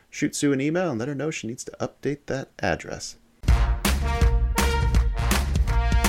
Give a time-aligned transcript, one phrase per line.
[0.09, 3.17] Shoot Sue an email and let her know she needs to update that address.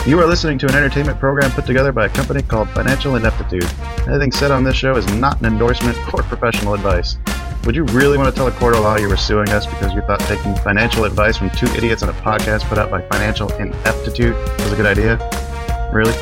[0.06, 3.68] You are listening to an entertainment program put together by a company called Financial Ineptitude.
[4.06, 7.16] Anything said on this show is not an endorsement or professional advice.
[7.64, 9.92] Would you really want to tell a court of law you were suing us because
[9.92, 13.52] you thought taking financial advice from two idiots on a podcast put out by Financial
[13.54, 15.45] Ineptitude was a good idea?
[15.92, 16.12] Really?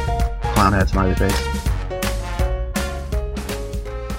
[0.55, 1.37] Clown hat smiley face.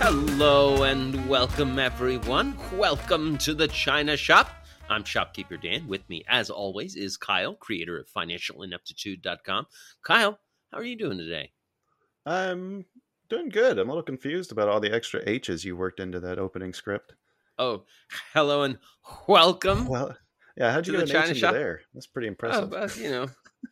[0.01, 2.57] Hello and welcome, everyone.
[2.73, 4.49] Welcome to the China Shop.
[4.89, 5.87] I'm Shopkeeper Dan.
[5.87, 9.67] With me, as always, is Kyle, creator of FinancialIneptitude.com.
[10.03, 10.39] Kyle,
[10.71, 11.51] how are you doing today?
[12.25, 12.85] I'm
[13.29, 13.79] doing good.
[13.79, 17.13] I'm a little confused about all the extra H's you worked into that opening script.
[17.57, 17.83] Oh,
[18.33, 18.77] hello and
[19.27, 19.87] welcome.
[19.87, 20.15] Well,
[20.57, 21.53] yeah, how'd you get the an H China into shop?
[21.53, 21.81] there?
[21.93, 22.69] That's pretty Oh, impressive.
[22.69, 23.27] but, you know,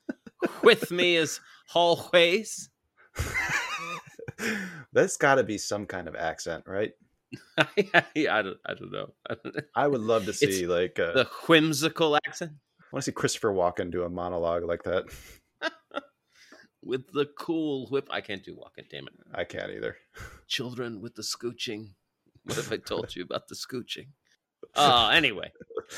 [0.64, 1.40] with me is
[1.74, 2.70] always.
[4.94, 6.92] That's got to be some kind of accent, right?
[7.58, 7.66] I
[8.16, 9.14] don't, I don't know.
[9.30, 9.62] I don't know.
[9.76, 12.52] I would love to It's see like uh, The whimsical accent
[12.94, 15.06] I want to see Christopher Walken do a monologue like that.
[16.84, 18.08] with the cool whip.
[18.12, 19.14] I can't do Walken, damn it.
[19.34, 19.98] I can't either.
[20.48, 21.96] children with the scooching.
[22.44, 24.10] What if I told you about the scooching?
[24.76, 25.52] Uh, anyway,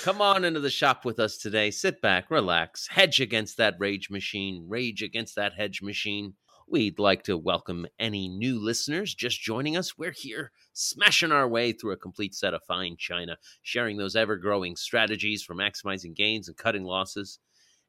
[0.04, 1.72] come on into the shop with us today.
[1.72, 6.34] Sit back, relax, hedge against that rage machine, rage against that hedge machine.
[6.68, 9.98] We'd like to welcome any new listeners just joining us.
[9.98, 14.36] We're here smashing our way through a complete set of fine china, sharing those ever
[14.36, 17.40] growing strategies for maximizing gains and cutting losses.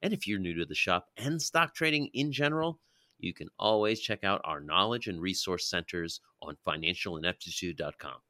[0.02, 2.78] And if you're new to the shop and stock trading in general,
[3.18, 8.20] you can always check out our knowledge and resource centers on financialineptitude.com.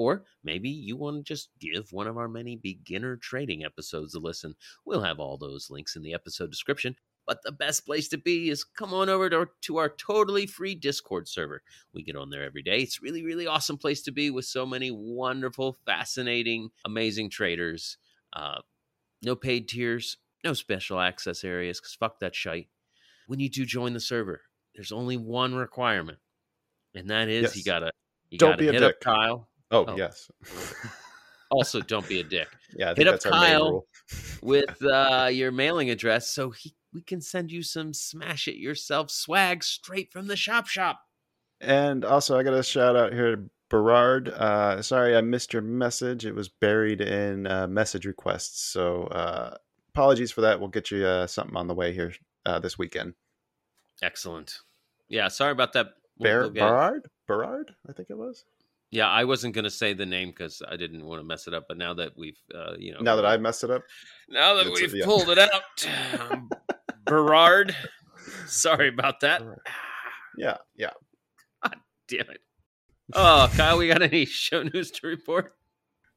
[0.00, 4.18] Or maybe you want to just give one of our many beginner trading episodes a
[4.18, 4.54] listen.
[4.86, 6.96] We'll have all those links in the episode description.
[7.26, 10.74] But the best place to be is come on over to, to our totally free
[10.74, 11.62] Discord server.
[11.92, 12.78] We get on there every day.
[12.78, 17.98] It's really, really awesome place to be with so many wonderful, fascinating, amazing traders.
[18.32, 18.60] Uh,
[19.22, 22.68] no paid tiers, no special access areas, because fuck that shite
[23.30, 24.40] when you do join the server,
[24.74, 26.18] there's only one requirement,
[26.96, 27.92] and that is you gotta
[28.28, 28.88] you Don't gotta be a hit dick.
[28.88, 29.48] up Kyle.
[29.70, 29.96] Oh, Oh.
[29.96, 30.30] yes.
[31.52, 33.86] Also, don't be a dick Yeah, Hit up that's our main Kyle.
[34.42, 39.10] with uh, your mailing address, so he we can send you some smash it yourself
[39.10, 41.00] swag straight from the shop shop.
[41.60, 44.28] And also, I got a shout out here to Berard.
[44.28, 46.24] Uh, sorry, I missed your message.
[46.24, 48.62] It was buried in uh, message requests.
[48.62, 49.56] So uh,
[49.92, 50.60] apologies for that.
[50.60, 52.12] We'll get you uh, something on the way here
[52.46, 53.14] uh, this weekend.
[54.02, 54.56] Excellent.
[55.08, 55.88] Yeah, sorry about that.
[56.18, 56.50] We'll- Ber- we'll.
[56.68, 57.08] Berard?
[57.26, 57.74] Berard?
[57.88, 58.44] I think it was.
[58.90, 61.66] Yeah, I wasn't gonna say the name because I didn't want to mess it up.
[61.68, 63.82] But now that we've, uh, you know, Now that I messed it up.
[64.28, 65.04] now that we've yeah.
[65.04, 65.52] pulled it out,
[66.30, 66.50] um,
[67.04, 67.74] Berard.
[68.46, 69.42] Sorry about that.
[70.38, 70.90] Yeah, yeah.
[71.62, 71.74] God
[72.08, 72.40] damn it.
[73.14, 75.54] Oh, Kyle, we got any show news to report?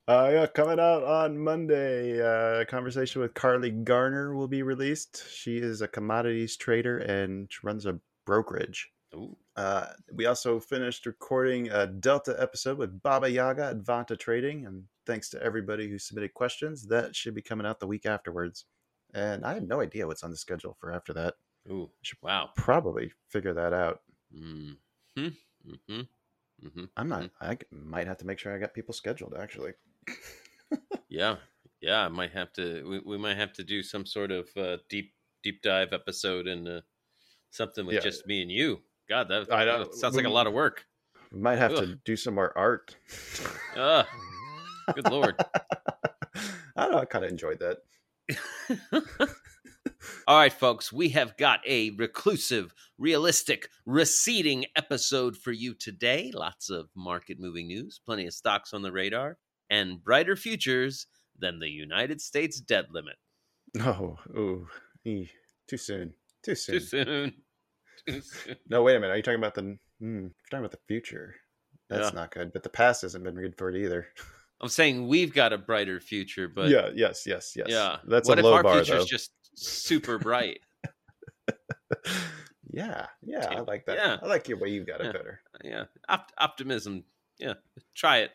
[0.07, 5.25] Uh, yeah, coming out on Monday, uh, a conversation with Carly Garner will be released.
[5.33, 8.91] She is a commodities trader and she runs a brokerage.
[9.15, 14.65] Ooh, Uh, we also finished recording a Delta episode with Baba Yaga at Vanta Trading,
[14.65, 18.65] and thanks to everybody who submitted questions, that should be coming out the week afterwards.
[19.13, 21.35] And I have no idea what's on the schedule for after that.
[21.69, 21.91] ooh,
[22.23, 22.49] wow.
[22.55, 24.01] Probably figure that out.
[24.35, 24.73] Mm-hmm.
[25.19, 26.01] Mm-hmm.
[26.65, 26.83] Mm-hmm.
[26.97, 27.29] I'm not.
[27.39, 29.35] I might have to make sure I got people scheduled.
[29.39, 29.73] Actually,
[31.09, 31.35] Yeah,
[31.81, 32.05] yeah.
[32.05, 32.83] I might have to.
[32.89, 35.13] We, we might have to do some sort of uh, deep
[35.43, 36.81] deep dive episode and uh,
[37.51, 38.01] something with Yeah.
[38.01, 38.81] just me and you.
[39.09, 39.83] God, that, I know.
[39.85, 40.85] that sounds like a lot of work.
[41.31, 42.95] we might have to do some more art.
[43.75, 44.07] Ah,
[44.93, 45.35] good lord.
[46.75, 46.99] I don't know.
[46.99, 47.77] I kind of enjoyed that.
[50.27, 56.31] All right, folks, we have got a reclusive, realistic, receding episode for you today.
[56.33, 59.37] Lots of market moving news, plenty of stocks on the radar,
[59.69, 61.07] and brighter futures
[61.37, 63.15] than the United States debt limit.
[63.73, 64.67] No, ooh,
[65.03, 66.13] too soon.
[66.43, 66.79] Too soon.
[66.79, 67.33] Too soon.
[68.69, 69.13] No, wait a minute.
[69.13, 69.77] Are you talking about the?
[69.99, 71.35] Hmm, you're talking about the future.
[71.89, 72.15] That's Yeah.
[72.19, 72.51] not good.
[72.53, 74.07] But the past hasn't been good for it either.
[74.61, 76.89] I'm saying we've got a brighter future, but yeah.
[76.93, 77.23] Yes.
[77.25, 77.53] Yes.
[77.55, 77.67] Yes.
[77.69, 77.97] yeah.
[78.05, 79.05] That's what a if low our bar, future's though.
[79.05, 80.59] just super bright?
[82.71, 83.07] yeah.
[83.21, 83.47] Yeah.
[83.49, 83.97] I like that.
[83.97, 84.17] Yeah.
[84.21, 85.11] I like your way You've got it Yeah.
[85.11, 85.41] better.
[85.63, 87.03] yeah, Op- optimism.
[87.39, 87.53] Yeah,
[87.95, 88.31] try it.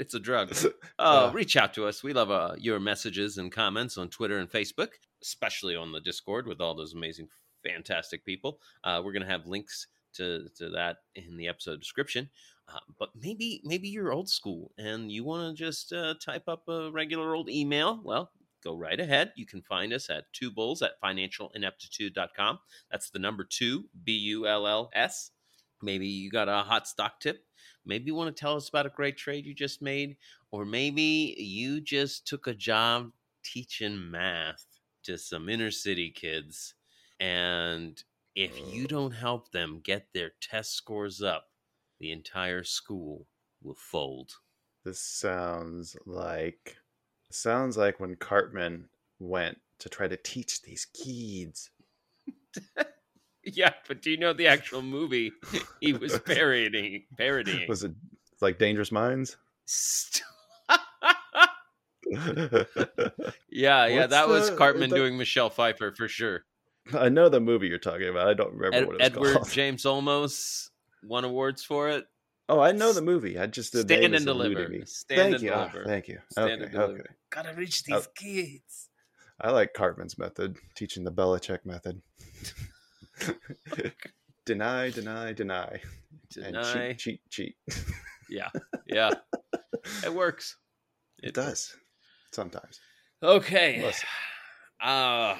[0.00, 0.52] It's a drug.
[0.98, 1.30] Uh, Uh.
[1.34, 2.02] reach out to us.
[2.02, 4.88] We love uh, your messages and comments on Twitter and Facebook,
[5.22, 7.28] especially on the Discord with all those amazing,
[7.62, 8.60] fantastic people.
[8.84, 12.28] Uh, we're gonna have links to to that in the episode description.
[12.68, 16.68] Uh, but maybe maybe you're old school and you want to just uh, type up
[16.68, 18.00] a regular old email.
[18.04, 18.30] Well,
[18.62, 19.32] go right ahead.
[19.36, 22.58] You can find us at two bulls at financialineptitude.com.
[22.90, 25.30] That's the number two, B U L L S.
[25.82, 27.44] Maybe you got a hot stock tip.
[27.86, 30.16] Maybe you want to tell us about a great trade you just made.
[30.50, 33.12] Or maybe you just took a job
[33.44, 34.66] teaching math
[35.04, 36.74] to some inner city kids.
[37.20, 38.02] And
[38.34, 38.86] if you oh.
[38.86, 41.46] don't help them get their test scores up,
[42.00, 43.26] the entire school
[43.62, 44.32] will fold.
[44.84, 46.76] This sounds like
[47.30, 48.88] sounds like when Cartman
[49.18, 51.70] went to try to teach these kids.
[53.44, 55.32] Yeah, but do you know the actual movie
[55.80, 57.04] he was parodying?
[57.16, 57.66] Parodying.
[57.68, 57.92] Was it
[58.40, 59.36] like Dangerous Minds?
[63.50, 66.44] Yeah, yeah, What's that was the- Cartman the- doing Michelle Pfeiffer for sure.
[66.94, 68.28] I know the movie you're talking about.
[68.28, 69.50] I don't remember Ed- what it's Edward called.
[69.52, 70.68] James Olmos
[71.04, 72.06] won awards for it.
[72.50, 73.38] Oh, I know the movie.
[73.38, 74.72] I just the Stand name and is eluding deliver.
[74.72, 74.82] me.
[74.86, 75.52] Stand thank and you.
[75.52, 75.84] Ah, deliver.
[75.88, 76.18] thank you.
[76.30, 76.92] Stand okay, and deliver.
[77.00, 77.10] okay.
[77.30, 77.96] Gotta reach Oh.
[77.96, 78.88] these kids.
[79.40, 82.00] I like Cartman's method, teaching the Belichick method.
[84.46, 85.80] deny, deny, deny,
[86.32, 86.48] Deny.
[86.48, 87.84] and cheat, cheat, cheat.
[88.30, 88.48] Yeah,
[88.86, 89.10] yeah,
[90.04, 90.56] it works.
[91.22, 91.76] It does
[92.32, 92.80] sometimes.
[93.22, 93.82] Okay.
[93.82, 94.08] Listen.
[94.80, 95.36] Uh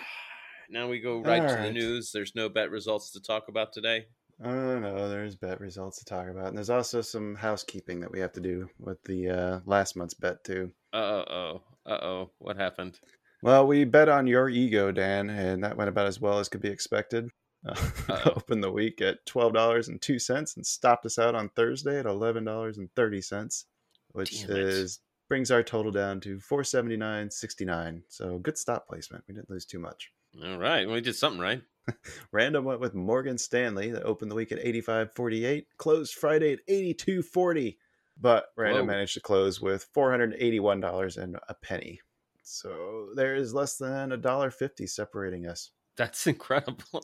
[0.69, 2.13] now we go right to the news.
[2.13, 4.07] There's no bet results to talk about today.
[4.43, 8.21] Oh no, there's bet results to talk about, and there's also some housekeeping that we
[8.21, 10.71] have to do with the uh, last month's bet too.
[10.93, 11.63] Uh oh.
[11.85, 12.31] Uh oh.
[12.39, 13.01] What happened?
[13.43, 16.63] Well, we bet on your ego, Dan, and that went about as well as could
[16.63, 17.29] be expected.
[18.09, 21.51] Uh, opened the week at twelve dollars and two cents, and stopped us out on
[21.51, 23.67] Thursday at eleven dollars and thirty cents,
[24.13, 24.59] which Damn it.
[24.59, 28.05] is brings our total down to four seventy nine sixty nine.
[28.09, 29.25] So good stop placement.
[29.29, 30.13] We didn't lose too much.
[30.45, 30.87] All right.
[30.87, 31.63] Well, we did something right.
[32.33, 37.77] Random went with Morgan Stanley that opened the week at 85.48, closed Friday at 82.40,
[38.21, 38.93] but Random Whoa.
[38.93, 42.01] managed to close with $481 and a penny.
[42.43, 47.03] So there is less than a dollar fifty separating us, That's incredible.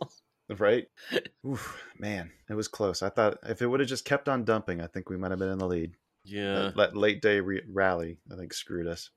[0.58, 0.86] right?
[1.46, 3.02] Oof, man, it was close.
[3.02, 5.38] I thought if it would have just kept on dumping, I think we might have
[5.40, 5.96] been in the lead.
[6.24, 6.54] Yeah.
[6.54, 9.10] That, that late day re- rally, I think, screwed us.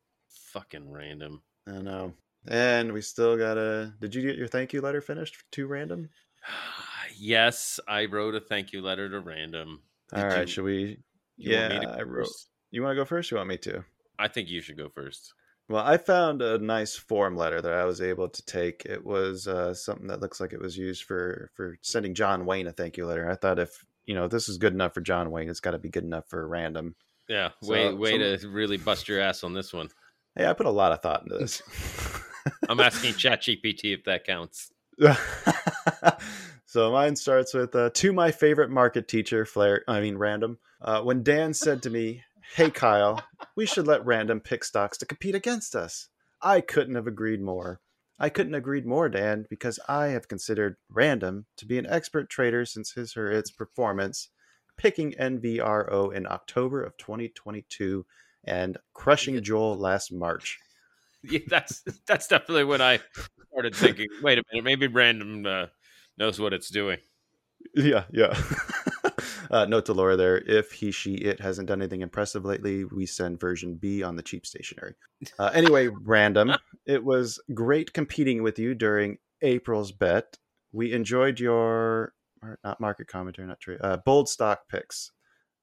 [0.52, 1.44] Fucking random.
[1.68, 2.14] I know.
[2.48, 3.94] And we still got a.
[4.00, 6.10] Did you get your thank you letter finished to Random?
[7.18, 9.82] yes, I wrote a thank you letter to random.
[10.14, 11.00] All Did right, you- should we?
[11.38, 12.26] You want me Yeah, I wrote.
[12.28, 12.50] first?
[12.72, 13.32] You want to go first?
[13.32, 13.84] You want me to?
[14.18, 15.34] I think you should go first.
[15.70, 18.86] Well, I found a nice form letter that I was able to take.
[18.86, 22.68] It was uh, something that looks like it was used for for sending John Wayne
[22.68, 23.30] a thank you letter.
[23.30, 25.78] I thought if you know this is good enough for John Wayne, it's got to
[25.78, 26.96] be good enough for random.
[27.28, 27.50] Yeah.
[27.62, 29.90] So- way way some- to really bust your ass on this one.
[30.36, 31.62] Hey, I put a lot of thought into this.
[32.70, 34.72] I'm asking ChatGPT if that counts.
[36.66, 39.84] so mine starts with uh, to my favorite market teacher, Flair.
[39.88, 40.58] I mean, random.
[40.82, 42.24] Uh, when Dan said to me,
[42.56, 43.22] "Hey, Kyle,
[43.56, 46.10] we should let random pick stocks to compete against us,"
[46.42, 47.80] I couldn't have agreed more.
[48.20, 52.66] I couldn't agreed more, Dan, because I have considered random to be an expert trader
[52.66, 54.30] since his or its performance,
[54.76, 58.06] picking NVRO in October of 2022
[58.44, 59.42] and crushing.
[59.44, 60.60] Joel last March.
[61.32, 63.00] Yeah, that's that's definitely when I
[63.52, 64.08] started thinking.
[64.22, 65.66] Wait a minute, maybe random uh,
[66.18, 67.00] knows what it's doing.
[67.76, 68.40] Yeah, yeah.
[69.52, 73.06] uh, note to Laura there: if he, she, it hasn't done anything impressive lately, we
[73.06, 74.96] send version B on the cheap stationery.
[75.40, 76.54] Uh, anyway, random.
[76.86, 80.38] It was great competing with you during April's bet.
[80.72, 82.14] We enjoyed your
[82.64, 85.12] not market commentary, not trade, uh, bold stock picks.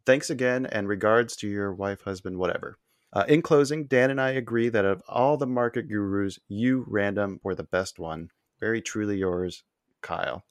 [0.07, 2.79] Thanks again, and regards to your wife, husband, whatever.
[3.15, 7.39] Uh, in closing, Dan and I agree that of all the market gurus, you, random,
[7.45, 8.31] were the best one.
[8.59, 9.63] Very truly yours,
[10.03, 10.45] Kyle.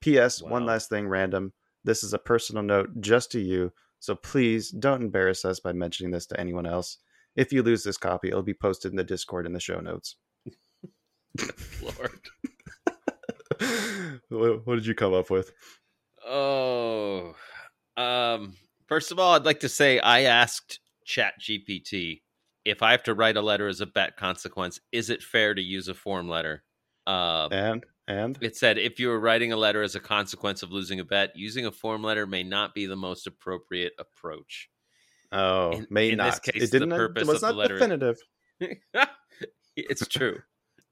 [0.00, 0.42] P.S.
[0.42, 1.54] One last thing, random.
[1.82, 6.12] This is a personal note just to you, so please don't embarrass us by mentioning
[6.12, 6.98] this to anyone else.
[7.36, 10.16] If you lose this copy, it'll be posted in the Discord in the show notes.
[11.82, 12.20] Lord.
[14.28, 15.52] what what did you come up with?
[16.26, 17.34] Oh,
[17.96, 18.54] um.
[18.88, 22.22] First of all, I'd like to say I asked ChatGPT
[22.66, 25.62] if I have to write a letter as a bet consequence, is it fair to
[25.62, 26.62] use a form letter?
[27.06, 30.70] Uh, And and it said if you were writing a letter as a consequence of
[30.70, 34.68] losing a bet, using a form letter may not be the most appropriate approach.
[35.32, 36.42] oh, in- may in this not.
[36.42, 36.92] case, it didn't.
[36.92, 38.18] it was not letter is- definitive.
[39.76, 40.38] it's true.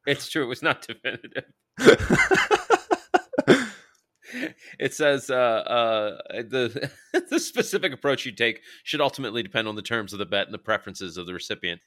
[0.07, 0.45] It's true.
[0.45, 1.45] It was not definitive.
[4.79, 6.91] It says uh, uh, the
[7.31, 10.55] the specific approach you take should ultimately depend on the terms of the bet and
[10.55, 11.81] the preferences of the recipient.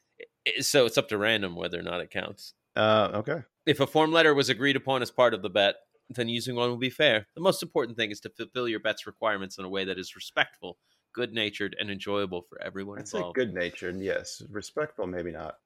[0.61, 2.53] So it's up to random whether or not it counts.
[2.75, 3.43] uh, okay.
[3.65, 5.75] If a form letter was agreed upon as part of the bet,
[6.09, 7.27] then using one will be fair.
[7.35, 10.15] The most important thing is to fulfill your bet's requirements in a way that is
[10.15, 10.77] respectful,
[11.13, 13.35] good natured, and enjoyable for everyone I'd involved.
[13.35, 13.99] good natured.
[13.99, 15.05] Yes, respectful.
[15.05, 15.57] Maybe not.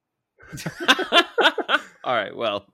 [2.03, 2.35] All right.
[2.35, 2.65] Well,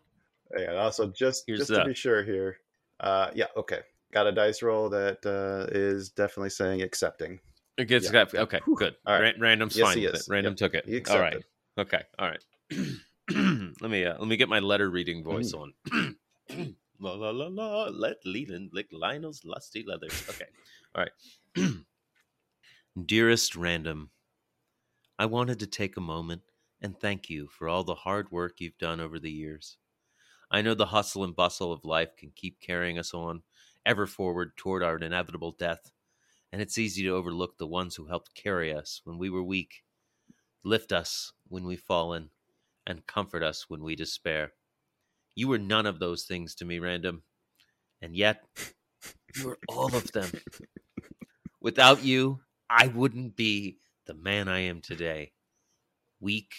[0.51, 2.57] And also, just Here's just to the- be sure here.
[2.99, 3.45] Uh, yeah.
[3.57, 3.79] Okay.
[4.11, 7.39] Got a dice roll that uh, is definitely saying accepting.
[7.77, 8.25] it gets Yeah.
[8.35, 8.59] okay.
[8.65, 8.75] Whew.
[8.75, 8.95] Good.
[9.05, 9.35] All right.
[9.37, 9.97] Ra- random's Yes, fine.
[9.97, 10.27] he with is.
[10.27, 10.31] it.
[10.31, 10.57] Random Yep.
[10.57, 11.09] took it.
[11.09, 11.43] All right.
[11.77, 12.01] Okay.
[12.19, 12.43] All right.
[13.81, 15.73] let me uh, let me get my letter reading voice on.
[16.99, 17.83] la la la la.
[17.85, 20.25] Let Leland lick Lionel's lusty leathers.
[20.29, 20.45] Okay.
[20.95, 21.73] All right.
[23.05, 24.09] Dearest Random,
[25.17, 26.41] I wanted to take a moment
[26.81, 29.77] and thank you for all the hard work you've done over the years.
[30.49, 33.43] I know the hustle and bustle of life can keep carrying us on,
[33.85, 35.91] ever forward toward our inevitable death,
[36.51, 39.83] and it's easy to overlook the ones who helped carry us when we were weak,
[40.63, 42.29] lift us when we've fallen,
[42.85, 44.53] and comfort us when we despair.
[45.35, 47.23] You were none of those things to me, Random,
[48.01, 48.43] and yet
[49.35, 50.29] you were all of them.
[51.61, 55.31] Without you, I wouldn't be the man I am today
[56.19, 56.53] weak,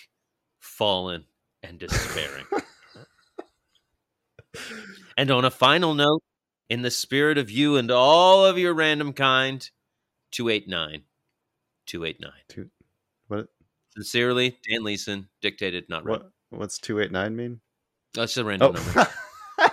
[0.59, 1.25] fallen,
[1.63, 2.47] and despairing.
[5.17, 6.23] and on a final note,
[6.73, 9.69] in the spirit of you and all of your random kind,
[10.31, 11.03] 289.
[11.85, 12.71] 289.
[13.29, 13.49] What?
[13.95, 16.31] Sincerely, Dan Leeson, dictated, not random.
[16.49, 16.59] What?
[16.61, 17.61] What's two eight nine mean?
[18.15, 19.07] That's a random number.
[19.59, 19.71] Oh.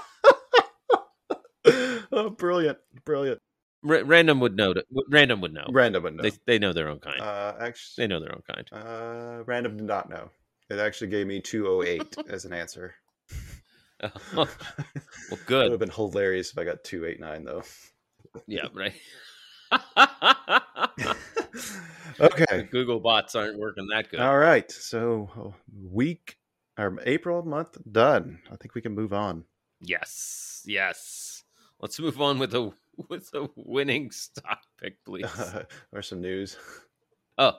[2.12, 3.40] oh, brilliant, brilliant.
[3.82, 4.74] Ra- random would know.
[4.74, 5.68] To, random would know.
[5.72, 6.24] Random would know.
[6.24, 7.22] They, they know their own kind.
[7.22, 8.68] uh, actually, they know their own kind.
[8.74, 10.32] uh, random did not know.
[10.70, 12.96] It actually gave me two oh eight as an answer.
[14.36, 14.48] well,
[15.46, 15.66] good.
[15.66, 17.64] It would have been hilarious if I got two eight nine though.
[18.48, 18.94] Yeah, right.
[22.20, 22.68] okay.
[22.72, 24.20] Google bots aren't working that good.
[24.20, 24.72] All right.
[24.72, 25.50] So uh,
[25.92, 26.38] week
[26.78, 28.40] or April month done.
[28.52, 29.44] I think we can move on.
[29.82, 31.44] Yes, yes.
[31.80, 32.72] Let's move on with a
[33.10, 35.26] with a winning stock pick, please.
[35.94, 36.58] or some news.
[37.38, 37.54] Oh,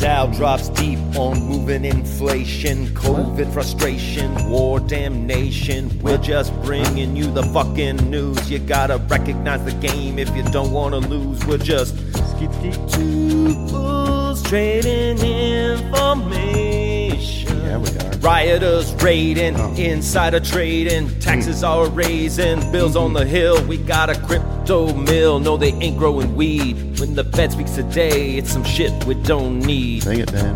[0.00, 5.90] Dow drops deep on moving inflation, COVID frustration, war damnation.
[6.00, 8.50] We're just bringing you the fucking news.
[8.50, 11.44] You gotta recognize the game if you don't wanna lose.
[11.44, 11.94] We're just
[12.38, 17.58] two fools trading information.
[17.58, 18.09] Yeah, we are.
[18.20, 23.64] Rioters raiding, insider trading, taxes are raising, bills on the hill.
[23.64, 25.38] We got a crypto mill.
[25.40, 27.00] No, they ain't growing weed.
[27.00, 30.02] When the Fed speaks today, it's some shit we don't need.
[30.02, 30.54] Sing it, Dan.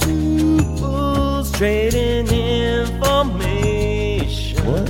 [0.00, 4.66] Two fools trading information.
[4.66, 4.86] What?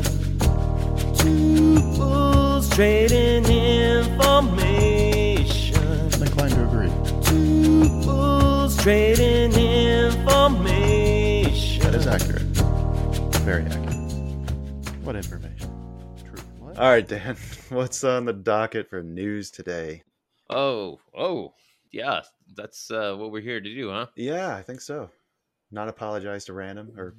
[1.19, 5.77] Two fools trading information.
[6.15, 6.91] I'm inclined to agree.
[7.25, 11.06] Two fools trading information.
[12.07, 12.43] That is accurate.
[13.43, 14.97] Very accurate.
[15.03, 15.69] What information?
[16.25, 16.41] True.
[16.61, 16.79] What?
[16.79, 17.37] All right, Dan.
[17.69, 20.05] What's on the docket for news today?
[20.49, 21.53] oh, oh,
[21.91, 22.21] yeah.
[22.55, 24.07] That's uh, what we're here to do, huh?
[24.15, 25.11] Yeah, I think so.
[25.73, 27.17] Not apologize to random or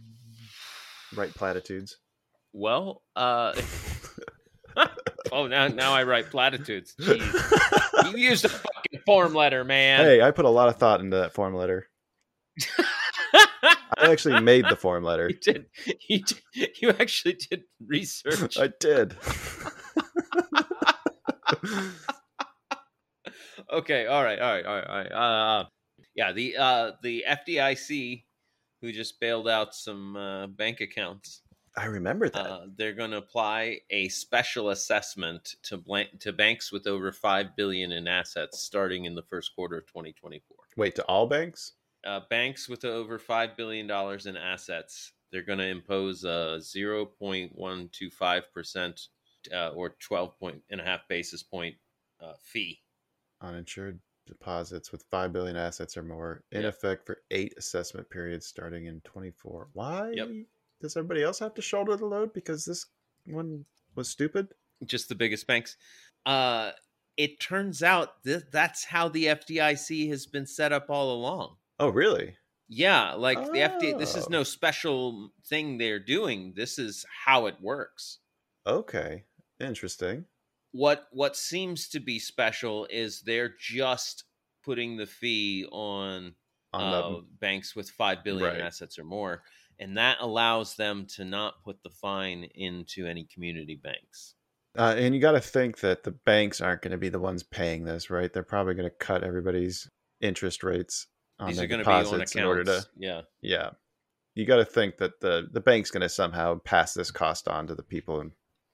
[1.17, 1.97] write platitudes.
[2.53, 3.59] Well, uh,
[5.33, 6.95] oh, now now I write platitudes.
[6.97, 8.11] Jeez.
[8.13, 10.05] you used a fucking form letter, man.
[10.05, 11.89] hey, I put a lot of thought into that form letter.
[13.99, 15.29] I actually made the form letter.
[15.29, 15.65] you did.
[16.09, 18.57] You did, you actually did research.
[18.57, 19.15] I did.
[23.71, 25.65] okay all right all right all right all right uh
[26.15, 28.23] yeah the uh the fdic
[28.81, 31.41] who just bailed out some uh, bank accounts
[31.75, 32.45] I remember that.
[32.45, 37.55] uh, they're going to apply a special assessment to blank to banks with over 5
[37.55, 41.73] billion in assets starting in the first quarter of 2024 Wait, to all banks?
[42.07, 49.07] Uh, banks with over 5 billion dollars in assets they're going to impose a 0.125%
[49.53, 51.75] uh, or 12 point and a half basis point
[52.21, 52.79] uh, fee
[53.41, 56.67] Uninsured deposits with 5 billion assets or more in Yeah.
[56.69, 59.69] effect for eight assessment periods starting in 24.
[59.73, 60.29] Why Yep.
[60.81, 62.85] does everybody else have to shoulder the load because this
[63.25, 64.53] one was stupid?
[64.85, 65.75] just the biggest banks.
[66.25, 66.71] Uh,
[67.15, 71.57] it turns out that that's how the FDIC has been set up all along.
[71.79, 72.37] Oh, really?
[72.69, 73.97] Yeah, like the FDA.
[73.97, 74.29] This is Oh.
[74.31, 76.53] no special thing they're doing.
[76.55, 78.19] This is how it works.
[78.65, 79.25] Okay,
[79.59, 80.25] interesting.
[80.71, 84.25] What what seems to be special is they're just
[84.63, 86.35] putting the fee on
[86.73, 88.61] On uh, the banks with five billion Right.
[88.61, 89.43] assets or more,
[89.79, 94.35] and that allows them to not put the fine into any community banks.
[94.77, 97.41] Uh, and you got to think that the banks aren't going to be the ones
[97.43, 98.31] paying this, right?
[98.31, 99.89] They're probably going to cut everybody's
[100.21, 101.07] interest rates
[101.45, 102.35] These are going to be on accounts.
[102.35, 102.85] in order to.
[102.97, 103.69] yeah, Yeah,
[104.33, 107.67] you got to think that the the bank's going to somehow pass this cost on
[107.67, 108.23] to the people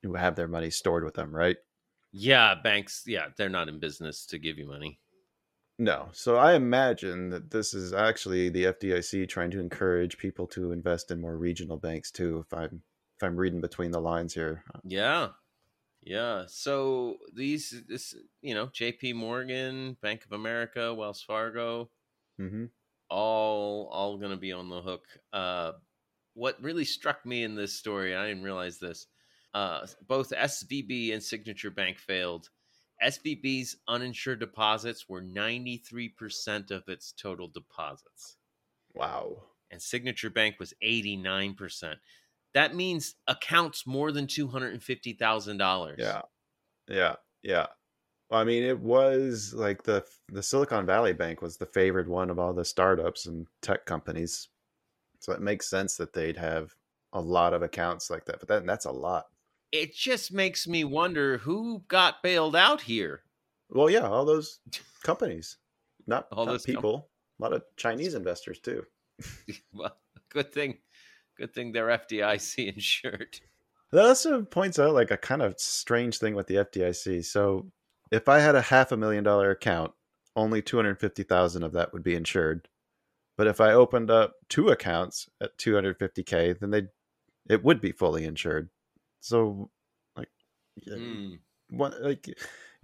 [0.01, 1.57] who have their money stored with them, right?
[2.15, 3.03] yeah, banks.
[3.07, 4.99] Yeah, they're not in business to give you money.
[5.79, 6.09] No.
[6.11, 11.09] So I imagine that this is actually the FDIC trying to encourage people to invest
[11.09, 12.45] in more regional banks too.
[12.45, 12.83] If I'm
[13.17, 15.29] if I'm reading between the lines here, Yeah.
[16.01, 16.43] Yeah.
[16.47, 21.89] So these this you know, JP Morgan, Bank of America, Wells Fargo,
[22.49, 22.65] hmm
[23.09, 25.05] all all going to be on the hook.
[25.31, 25.73] Uh
[26.35, 29.07] what really struck me in this story, I didn't realize this.
[29.53, 32.49] Uh both SVB and Signature Bank failed.
[33.03, 38.37] SVB's uninsured deposits were 93% of its total deposits
[38.93, 39.43] wow.
[39.71, 41.95] and Signature Bank was 89%.
[42.53, 45.95] That means accounts more than $250,000.
[45.97, 46.21] Yeah,
[46.87, 47.67] yeah, yeah.
[48.33, 52.31] Well, I mean, it was like the the Silicon Valley Bank was the favored one
[52.31, 54.49] of all the startups and tech companies,
[55.19, 56.73] so it makes sense that they'd have
[57.13, 58.39] a lot of accounts like that.
[58.39, 59.27] But then that's a lot.
[59.71, 63.21] It just makes me wonder who got bailed out here.
[63.69, 64.61] Well, yeah, all those
[65.03, 65.57] companies,
[66.07, 67.09] not All not those com- people.
[67.39, 68.83] a lot of Chinese investors too.
[69.71, 69.95] Well,
[70.29, 70.79] good thing
[71.37, 73.41] good thing they're FDIC insured.
[73.91, 77.25] That also points out like a kind of strange thing with the FDIC.
[77.25, 77.71] So,
[78.13, 79.91] if I had a half a million dollar account,
[80.35, 82.69] only two hundred fifty thousand of that would be insured.
[83.37, 86.83] But if I opened up two accounts at two hundred fifty k, then they
[87.49, 88.69] it would be fully insured.
[89.21, 89.71] So,
[90.15, 90.29] like,
[90.87, 91.35] Hmm.
[91.69, 92.35] what like you're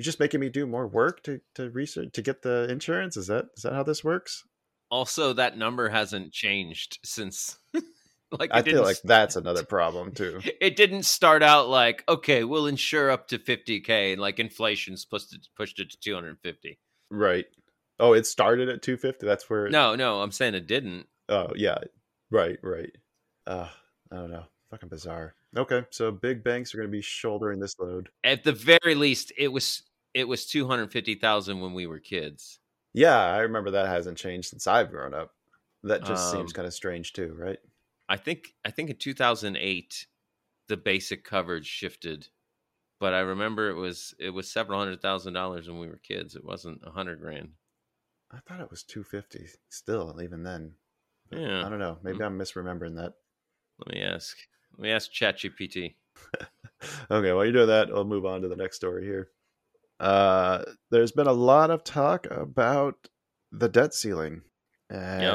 [0.03, 3.17] just making me do more work to to research to get the insurance?
[3.17, 4.45] Is that is that how this works?
[4.91, 7.60] Also, that number hasn't changed since
[8.39, 10.39] like I feel like that's another problem too.
[10.62, 15.34] it didn't start out like okay we'll insure up to 50k and like inflation's pushed
[15.34, 16.80] it, pushed it to 250
[17.12, 17.46] Right.
[18.00, 19.26] Oh, it started at 250.
[19.26, 21.78] That's where it, no no i'm saying it didn't Oh yeah,
[22.32, 22.92] right, right.
[23.46, 23.68] Uh,
[24.12, 24.46] I don't know.
[24.72, 25.36] Fucking bizarre.
[25.56, 28.10] Okay, so big banks are going to be shouldering this load.
[28.24, 29.84] at the very least it was
[30.15, 32.60] it was 250000 when we were kids
[32.94, 35.32] Yeah, I remember that hasn't changed since I've grown up.
[35.84, 37.60] That just seems Um, kind of strange too, right?
[38.10, 40.08] I think i think in 2008
[40.67, 42.28] the basic coverage shifted
[43.00, 46.36] but i remember it was it was several hundred thousand dollars when we were kids
[46.36, 47.52] it wasn't a hundred grand
[48.32, 50.74] I thought it was 250 still, even then.
[51.32, 51.65] But Yeah.
[51.65, 51.98] I don't know.
[52.04, 53.13] Maybe I'm misremembering that.
[53.80, 54.38] let me ask
[54.74, 55.95] let me ask chatgpt
[57.12, 59.30] okay, while you're doing that, I'll move on to the next story here.
[60.00, 63.08] Uh, there's been a lot of talk about
[63.52, 64.43] the debt ceiling.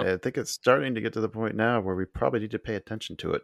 [0.00, 2.58] I think it's starting to get to the point now where we probably need to
[2.58, 3.42] pay attention to it.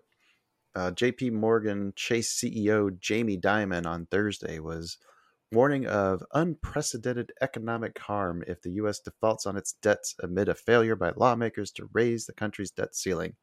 [0.75, 4.99] Uh, JP Morgan Chase CEO Jamie Dimon on Thursday was
[5.53, 9.01] warning of unprecedented economic harm if the U.S.
[9.01, 13.35] defaults on its debts amid a failure by lawmakers to raise the country's debt ceiling.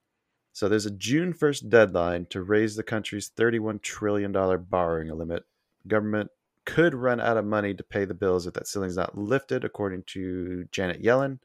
[0.53, 5.43] So there's a June 1st deadline to raise the country's $31 trillion borrowing limit.
[5.85, 6.31] Government
[6.65, 10.03] could run out of money to pay the bills if that ceiling's not lifted, according
[10.07, 11.39] to Janet Yellen.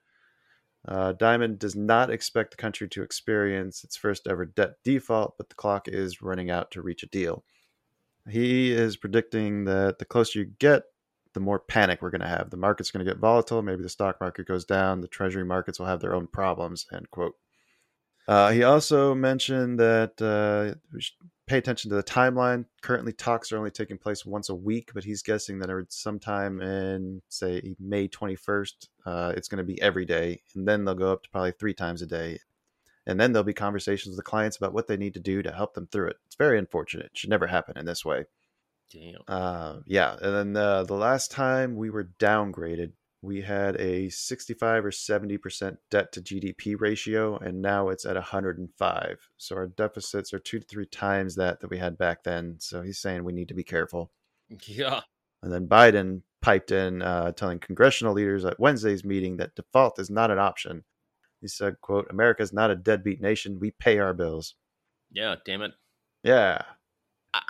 [0.87, 5.49] Uh, Dimon does not expect the country to experience its first ever debt default, but
[5.49, 7.45] the clock is running out to reach a deal.
[8.29, 10.85] He is predicting that the closer you get,
[11.35, 12.51] the more panic we're going to have.
[12.51, 13.63] The market's going to get volatile.
[13.63, 15.01] Maybe the stock market goes down.
[15.01, 16.87] The treasury markets will have their own problems.
[16.93, 17.37] End quote.
[18.29, 20.79] Uh, he also mentioned that uh,
[21.53, 22.65] pay attention to the timeline.
[22.81, 27.21] Currently, talks are only taking place once a week, but he's guessing that sometime in,
[27.29, 30.41] say, May 21st, uh, it's going to be every day.
[30.55, 32.39] And then they'll go up to probably three times a day.
[33.07, 35.53] And then there'll be conversations with the clients about what they need to do to
[35.53, 36.17] help them through it.
[36.25, 37.07] It's very unfortunate.
[37.07, 38.25] It should never happen in this way.
[38.91, 44.09] damn Uh, yeah, and then uh, the last time we were downgraded, we had a
[44.09, 49.31] 65 or 70 percent debt to GDP ratio, and now it's at 105.
[49.39, 52.57] So our deficits are two to three times that that we had back then.
[52.59, 54.11] So he's saying we need to be careful.
[54.67, 55.01] yeah
[55.43, 60.11] And then Biden piped in, uh, telling congressional leaders at Wednesday's meeting that default is
[60.11, 60.85] not an option.
[61.41, 63.59] He said, "quote America is not a deadbeat nation.
[63.61, 64.55] We pay our bills."
[65.15, 65.73] yeah damn it
[66.25, 66.63] Yeah,
[67.35, 67.43] I-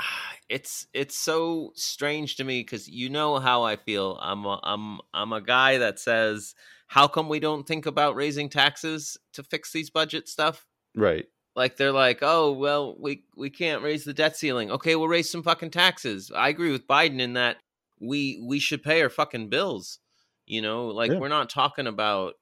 [0.48, 4.18] it's it's so strange to me because you know how I feel.
[4.20, 6.55] I'm a, I'm I'm a guy that says,
[6.87, 10.66] how come we don't think about raising taxes to fix these budget stuff?
[10.94, 11.26] Right.
[11.55, 14.70] Like they're like, oh well, we we can't raise the debt ceiling.
[14.70, 16.31] Okay, we'll raise some fucking taxes.
[16.35, 17.59] I agree with Biden in that
[18.00, 19.98] we we should pay our fucking bills.
[20.46, 21.18] You know, like Yeah.
[21.18, 22.35] we're not talking about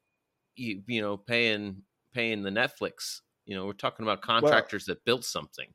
[0.56, 1.82] you you know paying
[2.12, 3.20] paying the Netflix.
[3.46, 5.66] You know, we're talking about contractors that built something.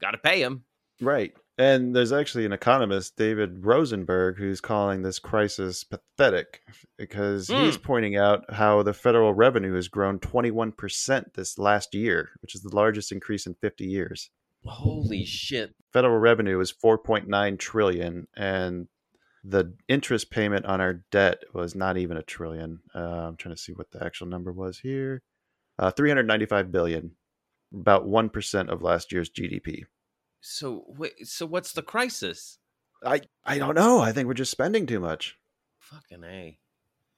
[0.00, 0.64] Got to pay them.
[1.00, 1.32] Right.
[1.58, 6.60] And there's actually an economist, David Rosenberg, who's calling this crisis pathetic
[6.98, 12.54] because he's pointing out how the federal revenue has grown 21% this last year, which
[12.54, 14.30] is the largest increase in 50 years.
[14.66, 15.74] Holy shit!
[15.92, 18.88] Federal revenue is 4.9 trillion and
[19.48, 22.80] the interest payment on our debt was not even a trillion.
[22.94, 25.22] Uh, I'm trying to see what the actual number was here.
[25.78, 27.12] Uh, 395 billion,
[27.72, 29.84] about 1% of last year's GDP.
[30.40, 32.58] So wait, so what's the crisis?
[33.04, 34.00] I I don't know.
[34.00, 35.36] I think we're just spending too much.
[35.80, 36.58] Fucking a!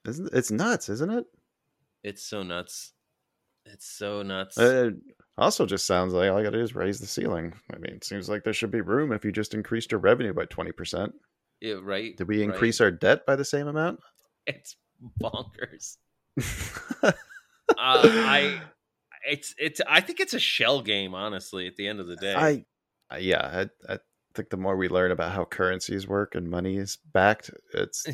[0.07, 1.25] Isn't it's nuts, isn't it?
[2.03, 2.93] It's so nuts.
[3.65, 4.57] It's so nuts.
[4.57, 4.91] Uh,
[5.37, 7.53] also just sounds like all you got to do is raise the ceiling.
[7.73, 10.33] I mean, it seems like there should be room if you just increased your revenue
[10.33, 11.13] by twenty percent.
[11.61, 12.15] Yeah, right?
[12.15, 12.53] Did we right.
[12.53, 13.99] increase our debt by the same amount?
[14.47, 14.77] It's
[15.21, 15.97] bonkers.
[17.03, 17.11] uh,
[17.77, 18.59] I
[19.27, 21.67] it's it's I think it's a shell game, honestly.
[21.67, 22.65] At the end of the day, I
[23.17, 23.97] yeah, I, I
[24.35, 28.05] think the more we learn about how currencies work and money is backed, it's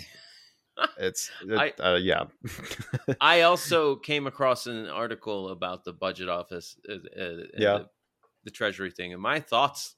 [0.98, 2.26] it's it, I- uh, yeah.
[3.22, 7.78] I also came across an article about the budget office, uh, uh, Yeah.
[7.80, 7.90] the,
[8.46, 9.96] the Treasury thing, and my thoughts,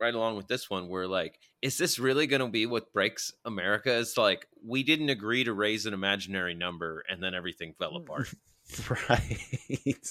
[0.00, 3.32] right along with this one, were like, is this really going to be what breaks
[3.44, 3.98] America?
[3.98, 8.28] It's like we didn't agree to raise an imaginary number, and then everything fell apart.
[9.08, 10.06] right.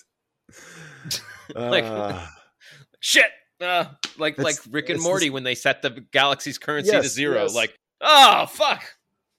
[1.56, 2.26] Like- Uh,
[3.00, 3.32] Shit.
[3.62, 3.86] Uh,
[4.18, 7.44] like like Rick and Morty this- when they set the galaxy's currency to zero.
[7.44, 7.56] yes.
[7.56, 8.84] Like, oh fuck,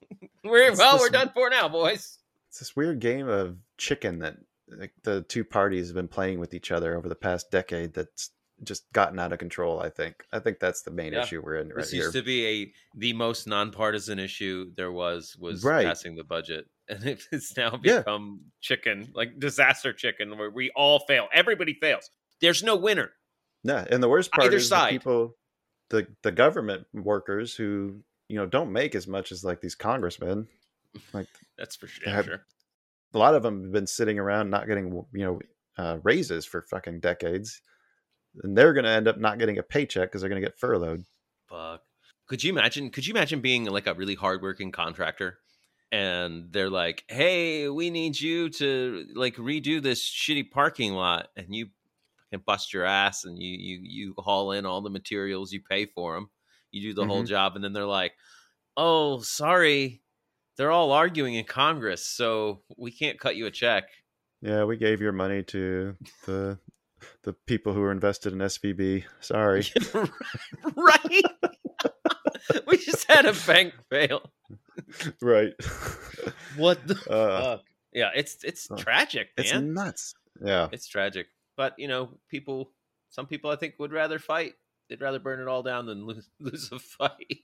[0.43, 2.17] we're It's well, we're done for now, boys.
[2.49, 4.37] it's this weird game of chicken that
[4.69, 8.31] like, the two parties have been playing with each other over the past decade that's
[8.63, 11.23] just gotten out of control i think i think that's the main Yeah.
[11.23, 14.91] issue we're in right This here used to be a the most nonpartisan issue there
[14.91, 15.85] was was Right.
[15.85, 17.97] passing the budget, and it- it's now Yeah.
[17.99, 21.27] become chicken, like disaster chicken, where we all fail.
[21.33, 22.09] Everybody fails.
[22.41, 23.11] There's no winner.
[23.63, 24.93] Yeah and the worst part Either is side.
[24.93, 25.35] the people
[25.89, 30.47] the the government workers who you know don't make as much as like these congressmen
[31.13, 32.11] like That's for sure.
[32.11, 32.45] Have- sure.
[33.13, 35.39] a lot of them have been sitting around not getting you know
[35.77, 37.61] uh, raises for fucking decades
[38.43, 40.59] and they're going to end up not getting a paycheck because they're going to get
[40.59, 41.03] furloughed
[41.49, 41.81] Fuck.
[42.27, 42.89] Could you imagine?
[42.89, 45.37] Could you imagine being like a really hardworking contractor,
[45.91, 51.53] and they're like, "Hey, we need you to like redo this shitty parking lot," and
[51.53, 51.67] you
[52.33, 55.85] can bust your ass and you you you haul in all the materials, you pay
[55.85, 56.29] for them,
[56.71, 58.13] you do the whole job, and then they're like,
[58.75, 60.01] "Oh, sorry."
[60.55, 63.85] They're all arguing in Congress, so we can't cut you a check.
[64.41, 65.95] yeah we gave your money to
[66.27, 66.59] the
[67.23, 69.63] the people who were invested in svb sorry
[70.75, 71.25] right?
[72.67, 74.21] we just had a bank fail.
[75.21, 75.53] right
[76.55, 77.63] What the uh, fuck?
[77.93, 79.73] Yeah, it's it's uh, tragic, it's man.
[79.73, 81.27] nuts yeah It's tragic.
[81.55, 82.71] But you know, people
[83.09, 84.53] some people I think would rather fight.
[84.89, 87.43] They'd rather burn it all down than lose lose a fight.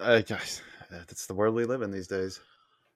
[0.00, 2.40] I guess that's the world we live in these days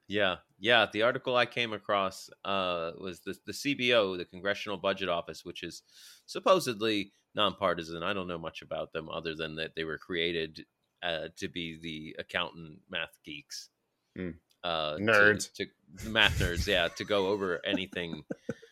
[0.07, 0.37] Yeah.
[0.59, 0.85] Yeah.
[0.91, 5.63] The article I came across uh was the the CBO, the Congressional Budget Office, which
[5.63, 5.83] is
[6.25, 8.03] supposedly nonpartisan.
[8.03, 10.65] I don't know much about them other than that they were created
[11.03, 13.69] uh, to be the accountant math geeks.
[14.17, 14.35] Mm.
[14.63, 15.53] Uh, to- Nerds.
[15.53, 15.65] to,
[16.09, 18.23] math nerds, yeah, to go over anything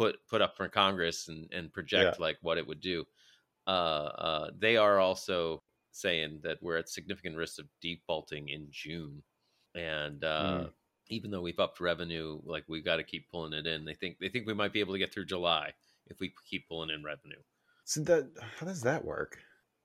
[0.00, 3.04] put put up for Congress and, and project like what it would do.
[3.66, 9.22] Uh, uh, they are also saying that we're at significant risk of defaulting in June,
[9.74, 10.72] and uh, Mm.
[11.08, 13.84] even though we've upped revenue, like we've got to keep pulling it in.
[13.84, 15.74] They think they think we might be able to get through July
[16.06, 17.42] if we keep pulling in revenue.
[17.84, 19.38] So that how does that work?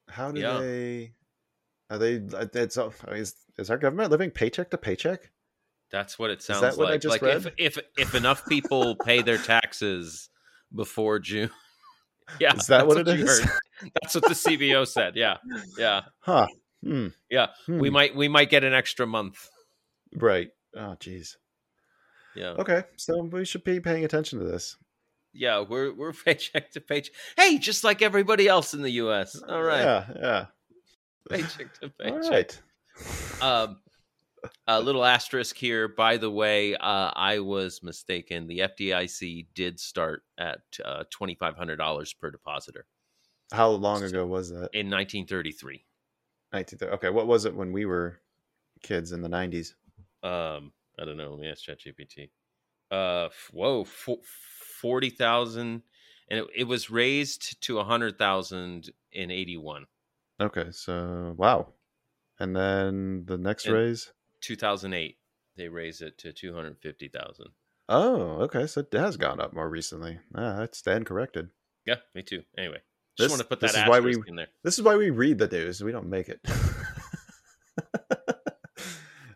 [0.07, 0.59] How do Yeah.
[0.59, 1.13] they?
[1.89, 2.13] Are they?
[2.13, 5.31] It's is is our government living paycheck to paycheck?
[5.91, 7.01] That's what it sounds that what I like.
[7.01, 7.37] just like read?
[7.57, 10.29] if if if enough people pay their taxes
[10.73, 11.49] before June.
[12.39, 13.39] Yeah, Is that that's what it is?
[13.39, 13.49] heard.
[14.01, 15.15] That's what the CBO said.
[15.15, 15.37] Yeah,
[15.77, 16.01] yeah.
[16.21, 16.47] Huh?
[16.83, 17.09] Hmm.
[17.29, 17.93] Yeah, We Hmm.
[17.93, 19.47] might we might get an extra month.
[20.15, 20.49] Right.
[20.75, 21.35] Oh, jeez.
[22.35, 24.75] Yeah, Okay, so we should be paying attention to this.
[25.33, 25.59] yeah.
[25.61, 27.13] We're we're paycheck to paycheck.
[27.37, 29.39] Hey, just like everybody else in the U.S.
[29.47, 30.05] All right, Yeah.
[30.19, 30.45] Yeah.
[31.29, 32.31] paycheck to All paycheck.
[32.31, 33.41] right.
[33.43, 33.77] Um,
[34.67, 35.87] a little asterisk here.
[35.87, 38.47] By the way, uh, I was mistaken.
[38.47, 42.85] The FDIC did start at uh, twenty five hundred dollars per depositor
[43.51, 44.69] How long ago was that?
[44.73, 45.85] in 1933.
[46.51, 46.93] 1930.
[46.95, 48.19] Okay, what was it when we were
[48.81, 49.73] kids in the 90s?
[50.23, 51.31] Um, I don't know.
[51.31, 52.29] Let me ask ChatGPT.
[52.91, 54.21] Uh, whoa, fo-
[54.79, 55.81] forty thousand,
[56.29, 59.85] and it, it was raised to a hundred thousand in eighty one.
[60.39, 61.73] Okay, so wow.
[62.39, 64.11] And then the next And- raise?
[64.45, 65.17] Two thousand eight,
[65.57, 67.47] they raised it to two hundred fifty thousand.
[67.89, 70.19] Oh, okay, so it has gone up more recently.
[70.35, 71.49] Ah, I stand corrected.
[71.83, 72.43] Yeah, me too.
[72.55, 72.77] Anyway,
[73.17, 74.49] This- just want to put this that is why we- in there.
[74.63, 75.83] This is why we read the news.
[75.83, 76.39] We don't make it.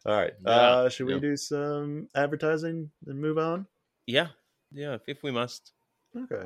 [0.05, 0.33] All right.
[0.45, 1.19] Yeah, Uh, should we yeah.
[1.19, 3.65] do some advertising and move on?
[4.05, 4.27] Yeah,
[4.71, 4.97] yeah.
[5.07, 5.73] If we must.
[6.15, 6.45] Okay.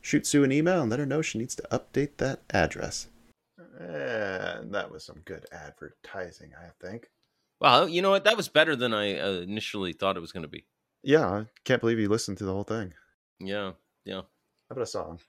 [0.00, 3.08] Shoot Sue an email and let her know she needs to update that address.
[3.78, 7.08] And that was some good advertising, I think.
[7.60, 8.24] Well, you know what?
[8.24, 10.66] That was better than I uh, initially thought it was going to be.
[11.02, 12.92] Yeah, I can't believe you listened to the whole thing.
[13.40, 13.72] Yeah,
[14.04, 14.22] yeah.
[14.68, 15.20] How about a song?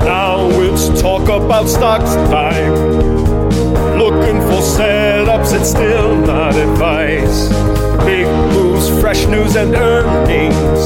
[0.00, 2.72] Now it's talk about stocks time.
[3.98, 7.48] Looking for setups, it's still not advice.
[8.04, 10.80] Big moves, fresh news, and earnings.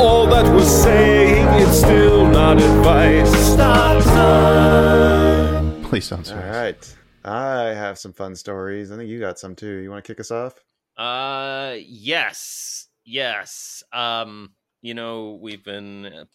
[0.00, 3.30] All that we're saying, it's still not advice.
[3.52, 5.82] Stock time!
[5.84, 6.50] Please don't All swear.
[6.52, 6.96] right.
[7.24, 8.90] I have some fun stories.
[8.90, 9.76] I think you got some too.
[9.80, 10.54] You want to kick us off?
[10.96, 13.82] Uh, yes, yes.
[13.92, 16.26] Um, you know, we've been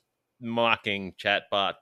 [0.44, 1.74] mocking chatbot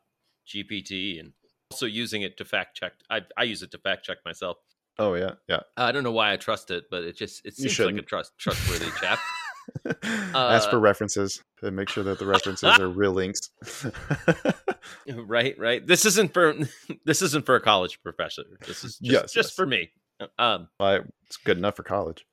[0.47, 1.34] GPT and
[1.71, 2.93] also using it to fact check.
[3.10, 4.58] I I use it to fact check myself.
[5.00, 5.62] Oh yeah, yeah.
[5.78, 8.34] I don't know why I trust it, but it just it seems like a trust
[8.38, 9.19] trustworthy chap.
[10.34, 13.50] Ask for Uh, references and make sure that the references are real links.
[15.08, 15.86] right, right.
[15.86, 16.56] This isn't for
[17.06, 18.43] this isn't for a college professor.
[18.67, 19.52] This is just, Yes, just yes.
[19.54, 19.89] for me.
[20.38, 20.67] Um,
[21.26, 22.26] it's good enough for college.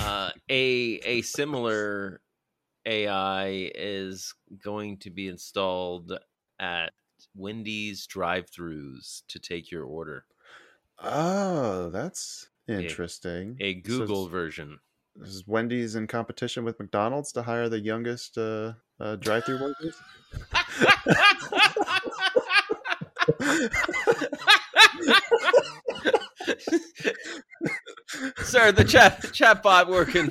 [0.00, 0.62] uh, a
[1.04, 2.20] a similar
[2.86, 6.18] AI is going to be installed
[6.58, 6.92] at
[7.34, 10.24] Wendy's drive-throughs to take your order.
[10.98, 13.56] Oh, that's interesting.
[13.60, 14.78] A So Google it's- version.
[15.20, 19.96] is Wendy's in competition with McDonald's to hire the youngest uh, uh, drive-through workers?
[28.42, 30.30] Sir, the chat chatbot working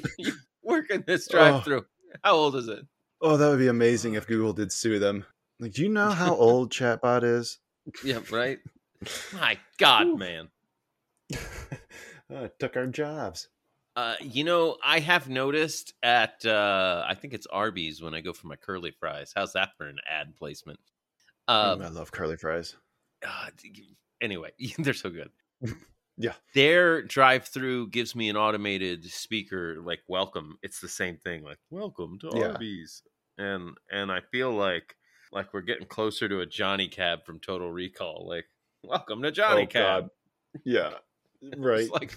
[0.63, 1.79] working this drive-through.
[1.81, 1.85] Oh.
[2.23, 2.85] How old is it?
[3.21, 5.25] Oh, that would be amazing if Google did sue them.
[5.59, 7.59] Like, do you know how old Chatbot is?
[8.03, 8.59] Yeah, right.
[9.33, 10.49] My God, man.
[11.33, 11.37] oh,
[12.45, 13.49] it took our jobs.
[13.95, 18.31] Uh, you know, I have noticed at uh, I think it's Arby's when I go
[18.31, 19.33] for my curly fries.
[19.35, 20.79] How's that for an ad placement?
[21.47, 22.75] Um, Mm, I love curly fries.
[23.25, 23.49] uh,
[24.21, 25.29] anyway, they're so good.
[26.21, 26.33] Yeah.
[26.53, 30.57] Their drive through gives me an automated speaker like welcome.
[30.61, 32.51] It's the same thing, like welcome to Yeah.
[32.51, 33.01] Arby's.
[33.37, 34.95] And and I feel like
[35.31, 38.27] like we're getting closer to a Johnny Cab from Total Recall.
[38.27, 38.45] Like,
[38.83, 40.03] welcome to Johnny Oh, Cab.
[40.03, 40.09] God.
[40.65, 40.93] Yeah,
[41.57, 41.89] right.
[41.91, 42.15] like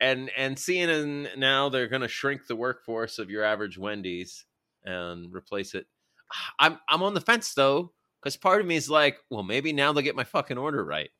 [0.00, 4.44] and and seeing in now they're gonna shrink the workforce of your average Wendy's
[4.84, 5.86] and replace it.
[6.58, 9.92] I'm I'm on the fence though, because part of me is like, well, maybe now
[9.92, 11.10] they'll get my fucking order right.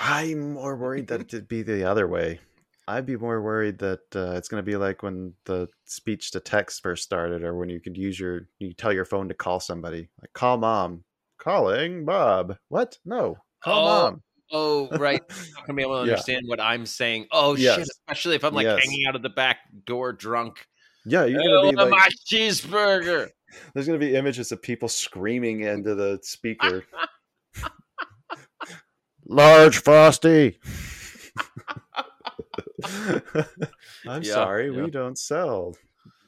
[0.00, 2.38] I'm more worried that it'd be the other way.
[2.86, 6.40] I'd be more worried that uh, it's going to be like when the speech to
[6.40, 9.58] text first started, or when you could use your, you tell your phone to call
[9.58, 11.02] somebody, like call mom,
[11.36, 12.56] calling Bob.
[12.68, 12.96] What?
[13.04, 14.22] No, call Oh, mom.
[14.52, 15.20] Oh, right.
[15.36, 16.12] You're not gonna be able to Yeah.
[16.12, 17.26] understand what I'm saying.
[17.32, 17.80] Oh shit!
[17.80, 18.80] Especially if I'm like Yes.
[18.82, 20.64] hanging out of the back door drunk.
[21.04, 23.28] Yeah, you're Oh, gonna be like, my cheeseburger.
[23.74, 26.84] there's gonna be images of people screaming into the speaker.
[29.28, 30.58] Large frosty.
[34.06, 34.82] I'm Yeah, sorry, yeah.
[34.82, 35.76] we don't sell.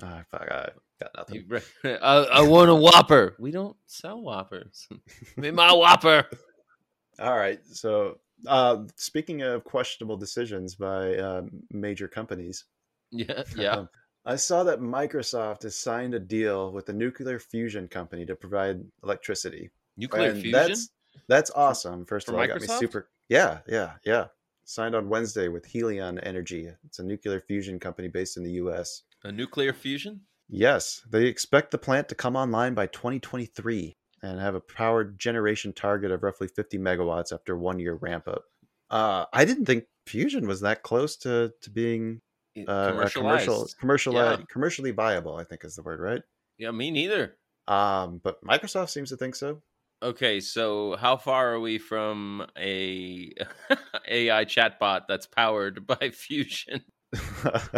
[0.03, 1.47] Ah, fuck, I, Got nothing.
[2.03, 3.35] I, I want a Whopper.
[3.39, 4.87] We don't sell Whoppers.
[4.91, 6.27] Give me my Whopper.
[7.19, 7.59] All right.
[7.73, 12.65] So, uh, speaking of questionable decisions by uh, major companies,
[13.11, 13.71] Yeah, yeah.
[13.77, 13.89] um,
[14.27, 18.83] I saw that Microsoft has signed a deal with a nuclear fusion company to provide
[19.03, 19.71] electricity.
[19.97, 20.53] Nuclear And fusion.
[20.53, 20.91] That's
[21.29, 22.05] that's awesome.
[22.07, 23.09] First of all, got me super.
[23.29, 24.27] Yeah, yeah, yeah.
[24.65, 26.69] Signed on Wednesday with Helion Energy.
[26.85, 29.03] It's a nuclear fusion company based in the U.S.
[29.25, 30.21] A nuclear fusion.
[30.49, 35.73] Yes, they expect the plant to come online by 2023 and have a power generation
[35.73, 38.43] target of roughly 50 megawatts after one year ramp up.
[38.91, 42.21] Uh, I didn't think fusion was that close to to being
[42.67, 43.79] uh, commercial Commercialized.
[43.79, 44.37] commercial Yeah.
[44.49, 45.37] commercially viable.
[45.37, 46.23] I think is the word, right?
[46.59, 47.37] Yeah, me neither.
[47.69, 49.63] Um, but Microsoft seems to think so.
[50.03, 53.33] Okay, so how far are we from a
[54.09, 56.83] AI chatbot that's powered by fusion?
[57.45, 57.69] uh,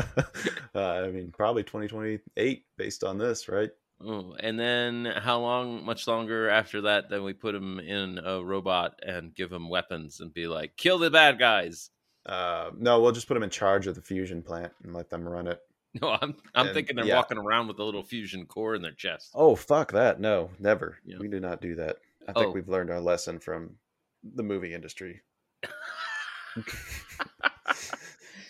[0.75, 3.71] I mean, probably 2028 based on this, right?
[4.05, 8.43] Oh, and then how long, much longer after that, then we put him in a
[8.43, 11.91] robot and give him weapons and be like, kill the bad guys.
[12.27, 15.29] Uh, no, we'll just put them in charge of the fusion plant and let them
[15.29, 15.61] run it.
[16.01, 17.17] No, I'm I'm And- thinking they're yeah.
[17.17, 19.31] walking around with a little fusion core in their chest.
[19.35, 20.21] Oh, fuck that.
[20.21, 20.99] No, never.
[21.05, 21.19] Yeah.
[21.19, 21.99] We do not do that.
[22.29, 22.53] I think Oh.
[22.53, 23.77] we've learned our lesson from
[24.23, 25.21] the movie industry.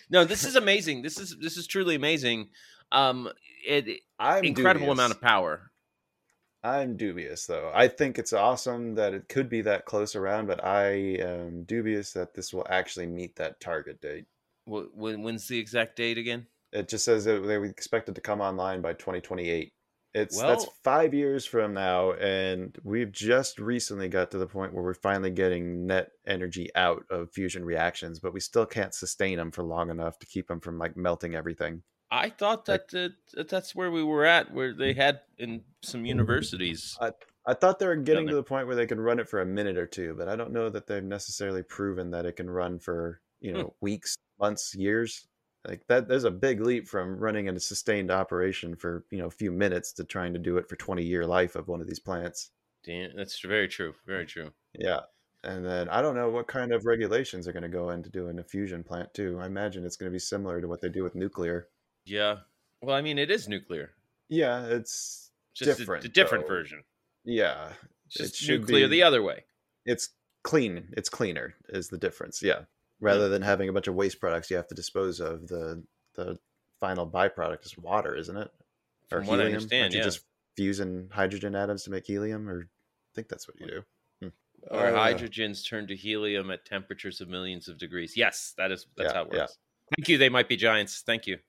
[0.09, 1.01] no, this is amazing.
[1.01, 2.49] This is this is truly amazing.
[2.91, 3.29] Um,
[3.65, 4.99] it I'm incredible dubious.
[4.99, 5.71] amount of power.
[6.65, 7.71] I'm dubious, though.
[7.75, 12.13] I think it's awesome that it could be that close around, but I am dubious
[12.13, 14.25] that this will actually meet that target date.
[14.65, 16.47] When when's the exact date again?
[16.71, 19.73] It just says that they expect it to come online by 2028.
[20.13, 24.83] It's that's five years from now, and we've just recently got to the point where
[24.83, 29.51] we're finally getting net energy out of fusion reactions, but we still can't sustain them
[29.51, 31.83] for long enough to keep them from like melting everything.
[32.11, 37.01] I thought that, that that's where we were at, where they had in some universities.
[37.01, 37.11] I
[37.45, 39.45] I thought they were getting to the point where they could run it for a
[39.45, 42.79] minute or two, but I don't know that they've necessarily proven that it can run
[42.79, 43.57] for you Hmm.
[43.57, 45.27] know weeks, months, years.
[45.67, 49.27] Like that, there's a big leap from running in a sustained operation for you know
[49.27, 51.87] a few minutes to trying to do it for 20 year life of one of
[51.87, 52.49] these plants.
[52.83, 53.93] Damn, that's very true.
[54.05, 54.51] Very true.
[54.73, 55.01] Yeah.
[55.45, 58.39] And then I don't know what kind of regulations are going to go into doing
[58.39, 59.37] a fusion plant too.
[59.41, 61.67] I imagine it's going to be similar to what they do with nuclear.
[62.05, 62.37] Yeah.
[62.81, 63.91] Well, I mean, it is nuclear.
[64.29, 66.53] Yeah, it's Just Different, a, a different though.
[66.55, 66.83] version.
[67.23, 67.69] yeah,
[68.07, 69.43] It's It just nuclear be- the other way.
[69.85, 70.09] it's
[70.43, 70.89] clean.
[70.97, 72.41] It's cleaner is the difference.
[72.43, 72.61] Yeah.
[73.03, 75.83] Rather than having a bunch of waste products you have to dispose of, the
[76.15, 76.37] the
[76.79, 78.51] final byproduct is water, isn't it?
[79.09, 79.55] From what I helium?
[79.55, 80.05] understand, Aren't you yeah.
[80.05, 80.25] just
[80.57, 83.83] fusing hydrogen atoms to make helium, or I think that's what you do.
[84.21, 84.27] Hmm.
[84.75, 88.15] Or Uh, hydrogens turn to helium at temperatures of millions of degrees.
[88.15, 89.39] Yes, that is that's Yeah, how it yeah.
[89.41, 89.57] works.
[89.97, 90.17] Thank you.
[90.17, 91.01] They might be giants.
[91.05, 91.39] Thank you.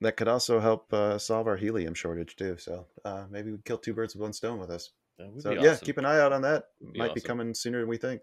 [0.00, 2.56] That could also help uh, solve our helium shortage too.
[2.58, 4.90] So uh, maybe we kill two birds with one stone with this.
[5.18, 6.70] Would So be yeah, keep an eye out on that.
[6.92, 8.20] be Might be coming sooner than we think.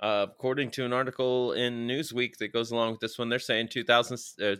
[0.00, 3.68] Uh, according to an article in Newsweek that goes along with this one, they're saying
[3.68, 4.56] 2000, uh,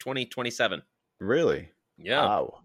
[0.00, 0.82] 2027.
[1.20, 1.70] Really?
[1.96, 2.22] Yeah.
[2.24, 2.64] Wow.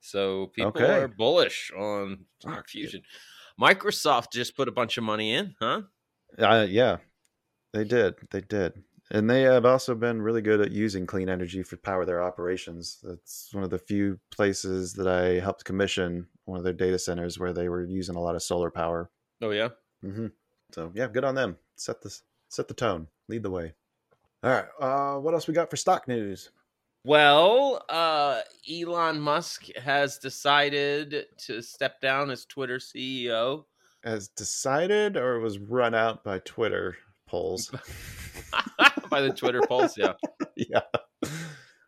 [0.00, 1.02] So people Okay.
[1.02, 3.02] are bullish on Fuck, fusion.
[3.60, 5.82] Microsoft just put a bunch of money in, huh?
[6.38, 6.98] Uh, yeah,
[7.72, 8.16] they did.
[8.30, 8.84] They did.
[9.10, 12.98] And they have also been really good at using clean energy for power their operations.
[13.02, 17.38] That's one of the few places that I helped commission one of their data centers
[17.38, 19.10] where they were using a lot of solar power.
[19.42, 19.70] Oh yeah.
[20.02, 20.28] hmm
[20.76, 21.56] So yeah, good on them.
[21.76, 22.14] Set the
[22.50, 23.06] set the tone.
[23.28, 23.72] Lead the way.
[24.42, 24.66] All right.
[24.78, 26.50] Uh, what else we got for stock news?
[27.02, 33.64] Well, uh, Elon Musk has decided to step down as Twitter CEO.
[34.04, 37.70] Has decided or was run out by Twitter polls?
[39.10, 39.96] by the Twitter polls.
[39.96, 40.12] Yeah.
[40.56, 40.80] yeah.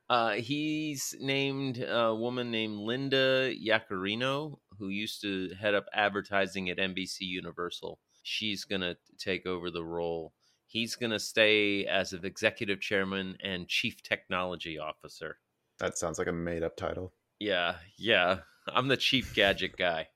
[0.09, 6.79] Uh, he's named a woman named Linda Yaccarino, who used to head up advertising at
[6.79, 7.98] NBC Universal.
[8.29, 10.35] She's going to take over the role.
[10.67, 15.38] He's going to stay as of executive chairman and chief technology officer.
[15.79, 17.14] That sounds like a made up title.
[17.38, 18.41] Yeah, yeah.
[18.67, 20.09] I'm the chief gadget guy.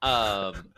[0.00, 0.72] Um,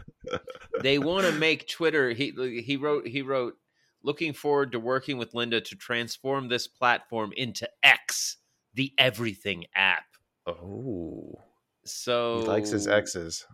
[0.82, 2.10] they want to make Twitter.
[2.10, 3.54] He he wrote he wrote
[4.02, 8.38] looking forward to working with Linda to transform this platform into X,
[8.74, 10.04] the everything app.
[10.46, 11.42] Oh.
[11.84, 13.46] So He likes his exes.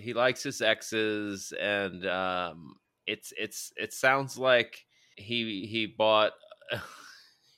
[0.00, 2.74] He likes his exes, and um,
[3.06, 4.84] it's it's it sounds like
[5.16, 6.32] he he bought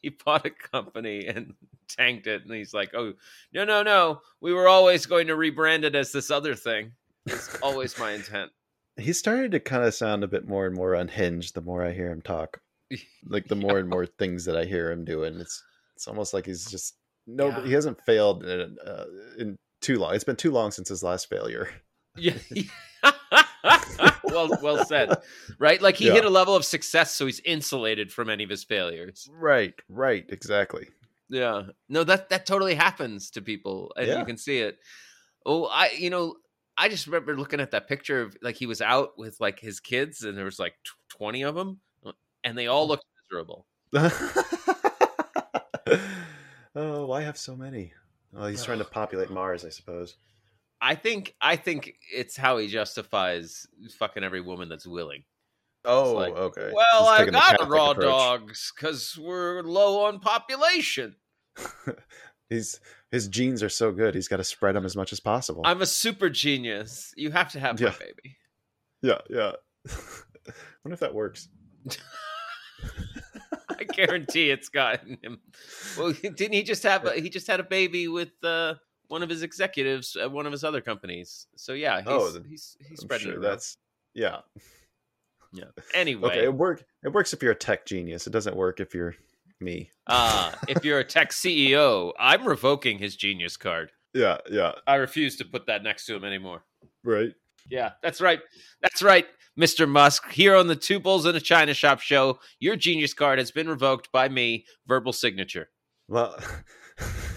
[0.03, 1.55] he bought a company and
[1.89, 3.15] tanked it, and he's like, oh
[3.53, 6.93] no no no, we were always going to rebrand it as this other thing.
[7.27, 8.51] It's always my intent.
[8.97, 11.93] He started to kind of sound a bit more and more unhinged the more I
[11.93, 12.61] hear him talk.
[13.27, 15.63] Like the more and more things that I hear him doing, it's
[15.95, 17.49] it's almost like he's just no.
[17.49, 17.65] Yeah.
[17.65, 19.05] He hasn't failed in, uh,
[19.39, 20.15] in too long.
[20.15, 21.71] It's been too long since his last failure.
[22.17, 22.35] Yeah.
[24.25, 25.11] well, well said.
[25.59, 26.15] Right, like he Yeah.
[26.15, 29.29] hit a level of success, so he's insulated from any of his failures.
[29.33, 30.89] Right, right, exactly.
[31.29, 31.63] Yeah.
[31.89, 34.19] No, that that totally happens to people, and Yeah.
[34.19, 34.79] you can see it.
[35.47, 36.37] Oh, I you know,
[36.77, 39.81] I just remember looking at that picture of like he was out with like his
[39.81, 41.81] kids, and there was like tw- twenty of them,
[42.45, 43.67] and they all looked miserable.
[46.75, 47.93] oh, why have so many?
[48.37, 50.17] Oh, he's trying to populate Mars, I suppose.
[50.85, 53.67] I think I think it's how he justifies
[53.99, 55.23] fucking every woman that's willing.
[55.85, 56.71] Oh, like, okay.
[56.75, 58.05] Well, I got raw approach.
[58.07, 61.17] dogs because we're low on population.
[62.51, 62.81] He's
[63.11, 64.15] his genes are so good.
[64.15, 65.63] He's got to spread them as much as possible.
[65.65, 67.13] I'm a super genius.
[67.17, 67.95] You have to have my Yeah.
[67.99, 68.37] baby.
[69.03, 69.53] Yeah, yeah.
[70.85, 71.49] wonder if that works.
[73.69, 75.41] I guarantee it's gotten him.
[75.99, 77.07] Well, didn't he just have?
[77.07, 78.75] A, he just had a baby with uh,
[79.13, 81.47] one of his executives at one of his other companies.
[81.55, 83.77] So yeah, he's Oh, he's he's spreading sure it that's
[84.15, 84.39] yeah.
[85.53, 85.67] yeah.
[85.95, 86.85] Anyway, Okay, it work.
[87.05, 88.27] It works if you're a tech genius.
[88.27, 89.15] It doesn't work if you're
[89.61, 89.91] me.
[90.09, 93.93] uh, if you're a tech CEO, I'm revoking his genius card.
[94.15, 94.73] Yeah, yeah.
[94.87, 96.65] I refuse to put that next to him anymore.
[97.05, 97.33] Right.
[97.71, 98.41] Yeah, that's right.
[98.81, 99.27] That's right,
[99.59, 99.89] Mr.
[99.89, 100.31] Musk.
[100.31, 103.69] Here on the Two Bulls in a China Shop show, your genius card has been
[103.69, 104.65] revoked by me.
[104.87, 105.69] Verbal signature.
[106.09, 106.37] Well,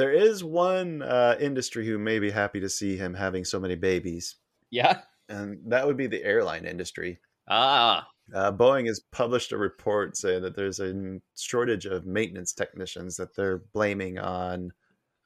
[0.00, 3.74] there is one uh, industry who may be happy to see him having so many
[3.74, 4.36] babies,
[4.70, 5.02] Yeah.
[5.28, 7.20] and that would be the airline industry.
[7.48, 8.08] Ah.
[8.32, 13.34] Uh, Boeing has published a report saying that there's a shortage of maintenance technicians that
[13.36, 14.72] they're blaming on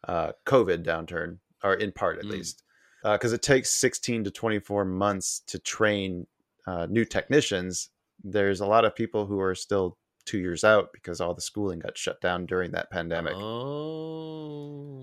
[0.08, 2.30] uh, COVID downturn, or in part at Mm.
[2.30, 2.62] least,
[3.04, 6.26] because it takes 16 to 24 months to train
[6.66, 7.90] uh, new technicians.
[8.24, 11.78] There's a lot of people who are still two years out because all the schooling
[11.80, 13.34] got shut down during that pandemic.
[13.36, 15.00] Oh.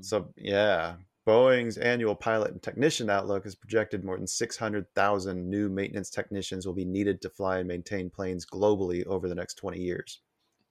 [0.00, 0.94] So yeah,
[1.26, 6.74] Boeing's annual pilot and technician outlook has projected more than 600,000 new maintenance technicians will
[6.74, 10.20] be needed to fly and maintain planes globally over the next 20 years.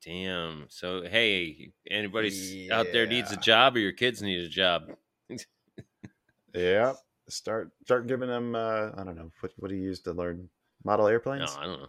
[0.03, 0.65] Damn.
[0.69, 4.91] So hey, anybody out there needs a job or your kids need a job.
[6.53, 6.93] Yeah,
[7.29, 8.55] start start giving them.
[8.55, 10.49] Uh, I don't know what what do you use to learn
[10.83, 11.55] model airplanes?
[11.55, 11.87] No, I don't know.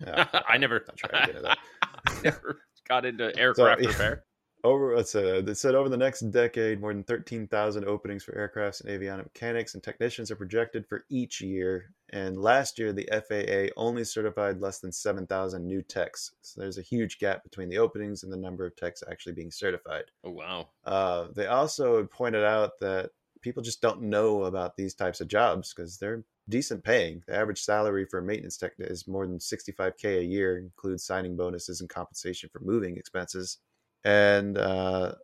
[0.00, 1.56] Yeah, I never not trying to get into.
[1.82, 3.88] I never got into aircraft yeah.
[3.88, 4.24] repair.
[4.62, 8.82] Over, let's say, they said over the next decade, more than 13,000 openings for aircrafts
[8.82, 11.92] and avionic mechanics and technicians are projected for each year.
[12.14, 16.32] And last year, the FAA only certified less than 7,000 new techs.
[16.40, 19.50] So there's a huge gap between the openings and the number of techs actually being
[19.50, 20.04] certified.
[20.24, 20.68] Oh wow.
[20.82, 23.10] Uh, they also pointed out that
[23.42, 27.22] people just don't know about these types of jobs because they're decent paying.
[27.26, 31.36] The average salary for a maintenance tech is more than 65k a year, includes signing
[31.36, 33.58] bonuses and compensation for moving expenses.
[34.04, 35.14] And uh,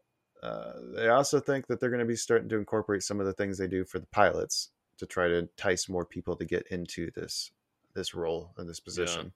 [0.43, 3.33] uh, they also think that they're going to be starting to incorporate some of the
[3.35, 7.11] things they do for the pilots to try to entice more people to get into
[7.13, 7.51] this
[7.95, 9.33] this role and this position.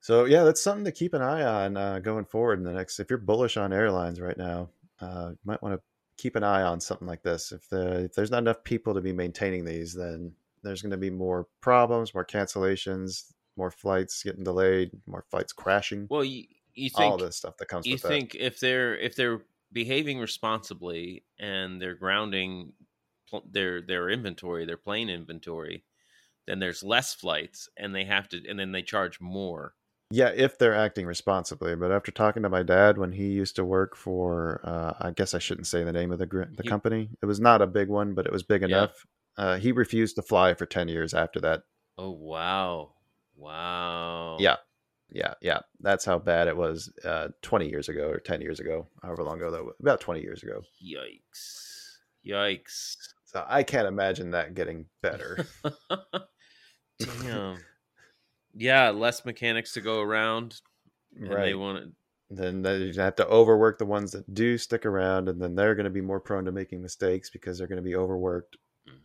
[0.00, 2.98] So yeah, that's something to keep an eye on uh, going forward in the next.
[3.00, 4.70] If you're bullish on airlines right now,
[5.00, 5.82] uh, you might want to
[6.16, 7.52] keep an eye on something like this.
[7.52, 10.32] If the if there's not enough people to be maintaining these, then
[10.62, 16.06] there's going to be more problems, more cancellations, more flights getting delayed, more flights crashing,
[16.10, 16.44] Well, you,
[16.74, 19.40] you think all this stuff that comes you with think if they're if they're
[19.72, 22.72] behaving responsibly and they're grounding
[23.28, 25.84] pl- their their inventory, their plane inventory,
[26.46, 29.74] then there's less flights and they have to and then they charge more.
[30.10, 31.74] Yeah, if they're acting responsibly.
[31.76, 35.34] But after talking to my dad when he used to work for, uh, I guess
[35.34, 37.10] I shouldn't say the name of the gr- the He- company.
[37.20, 38.68] It was not a big one, but it was big Yeah.
[38.68, 39.04] enough.
[39.38, 41.62] Uh, he refused to fly for ten years after that.
[41.96, 42.92] Oh wow.
[43.36, 44.36] Wow.
[44.40, 44.56] Yeah.
[45.10, 45.60] Yeah, yeah.
[45.80, 49.38] That's how bad it was uh, 20 years ago or 10 years ago, however long
[49.38, 49.74] ago that was.
[49.80, 50.62] About 20 years ago.
[50.84, 51.96] Yikes.
[52.26, 52.96] Yikes.
[53.24, 55.46] So I can't imagine that getting better.
[56.98, 57.58] Damn.
[58.54, 60.60] yeah, less mechanics to go around.
[61.16, 61.58] And they right.
[61.58, 61.92] want to
[62.34, 65.84] Then they have to overwork the ones that do stick around, and then they're going
[65.84, 68.56] to be more prone to making mistakes because they're going to be overworked.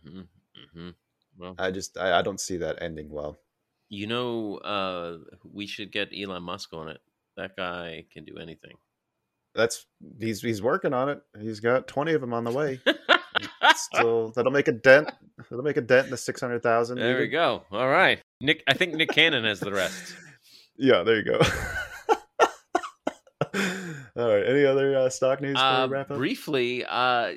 [0.06, 0.22] Hmm
[0.74, 0.90] hmm
[1.38, 3.40] Well, I just, I, I don't see that ending well.
[3.90, 5.18] you know, uh,
[5.52, 7.02] we should get Elon Musk on it.
[7.38, 8.76] That guy can do anything.
[9.56, 9.86] That's
[10.20, 11.22] he's he's working on it.
[11.40, 12.80] He's got 20 of them on the way.
[13.76, 15.12] Still, that'll make a dent.
[15.50, 16.98] That'll make a dent in the 600,000.
[16.98, 17.64] there we go.
[17.72, 18.64] All right, Nick.
[18.68, 20.16] I think Nick Cannon has the rest.
[20.76, 21.40] Yeah, there you go.
[24.16, 24.44] All right.
[24.48, 26.18] Any other uh, stock news Uh, wrap up?
[26.18, 27.34] briefly, uh,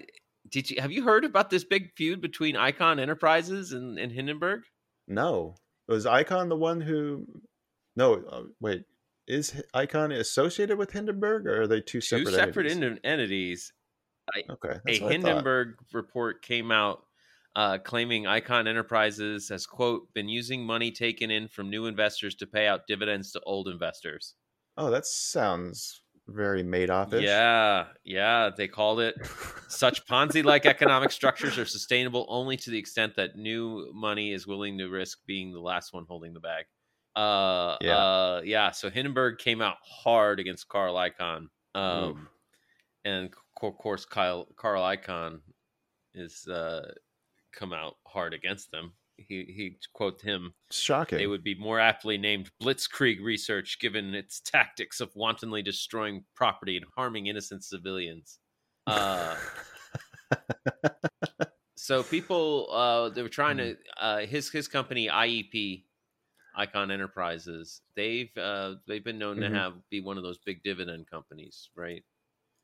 [0.51, 4.63] did you have you heard about this big feud between Icahn Enterprises and, and Hindenburg?
[5.09, 5.57] No.
[5.89, 7.27] Was Icahn the one who?
[7.95, 8.23] No.
[8.29, 8.85] Uh, wait.
[9.29, 12.35] Is Icahn associated with Hindenburg, or are they two Two separate?
[12.35, 12.91] separate entities?
[12.91, 13.73] ent- entities.
[14.51, 15.13] Okay, a I.
[15.13, 17.05] Hindenburg report came out
[17.57, 22.47] uh, claiming Icahn Enterprises has quote been using money taken in from new investors to
[22.47, 24.35] pay out dividends to old investors.
[24.77, 27.22] Oh, that sounds very Madoff-ish.
[27.22, 29.14] Yeah, yeah, they called it
[29.68, 34.79] such Ponzi-like economic structures are sustainable only to the extent that new money is willing
[34.79, 36.64] to risk being the last one holding the bag.
[37.14, 37.97] Uh, Yeah.
[37.97, 38.70] uh, yeah.
[38.72, 42.29] So Hindenburg came out hard against Carl Icahn, um,
[43.05, 43.31] and
[43.62, 45.41] of course, Kyle Carl Icahn
[46.14, 46.93] is uh,
[47.53, 48.93] come out hard against them.
[49.19, 51.19] He he quote him Shocking.
[51.19, 56.77] they would be more aptly named Blitzkrieg research given its tactics of wantonly destroying property
[56.77, 58.39] and harming innocent civilians.
[58.87, 59.35] Uh,
[61.77, 65.85] so people uh, they were trying to uh, his his company IEP
[66.59, 69.49] Icahn Enterprises they've uh, they've been known Mhm.
[69.49, 72.03] to have be one of those big dividend companies, right?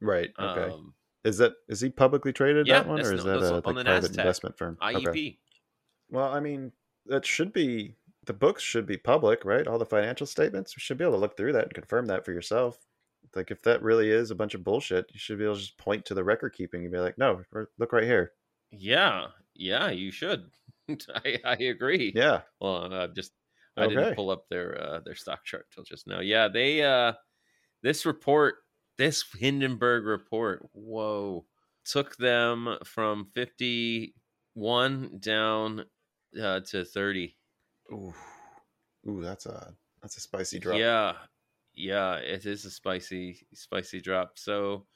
[0.01, 0.31] right.
[0.39, 0.73] Okay.
[0.75, 0.95] Um,
[1.25, 3.55] is that is he publicly traded yeah, that one, or is no- that a on
[3.55, 4.19] like, the private NASDAQ.
[4.19, 4.77] investment firm?
[4.83, 5.07] IEP.
[5.09, 5.39] Okay.
[6.13, 6.73] Well, I mean,
[7.07, 9.67] that should be the books should be public, right?
[9.67, 10.77] All the financial statements.
[10.77, 12.87] You should be able to look through that and confirm that for yourself.
[13.35, 15.79] Like, if that really is a bunch of bullshit, you should be able to just
[15.79, 17.43] point to the record keeping and be like, "No,
[17.79, 18.35] look right here."
[18.71, 20.51] Yeah, yeah, you should.
[21.15, 22.15] I, I agree.
[22.15, 22.43] Yeah.
[22.61, 23.33] Well, I just
[23.77, 23.87] I Okay.
[23.87, 26.21] didn't pull up their uh, their stock chart till just now.
[26.21, 27.15] Yeah, they uh
[27.83, 28.57] this report,
[28.99, 31.47] this Hindenburg report, whoa,
[31.85, 35.87] took them from 51 down
[36.41, 37.37] uh, to 30.
[37.93, 38.15] Ooh,
[39.09, 40.79] ooh, that's a that's a spicy drop.
[40.79, 41.15] Yeah.
[41.75, 44.39] Yeah, it is a spicy spicy drop.
[44.39, 44.87] So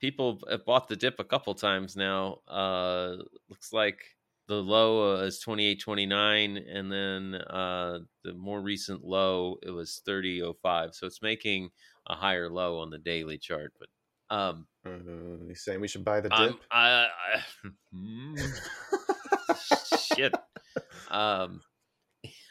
[0.00, 2.40] people have bought the dip a couple times now.
[2.48, 3.16] Uh
[3.48, 4.02] looks like
[4.46, 10.94] the low is 28.29 and then uh the more recent low it was 30.05.
[10.94, 11.70] So it's making
[12.06, 13.88] a higher low on the daily chart, but
[14.36, 16.60] um Uh, he's saying we should buy the dip.
[16.70, 18.34] I, I Hmm.
[20.16, 20.34] shit.
[21.10, 21.60] Um,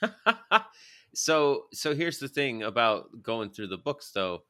[1.13, 4.43] so so here's the thing about going through the books though.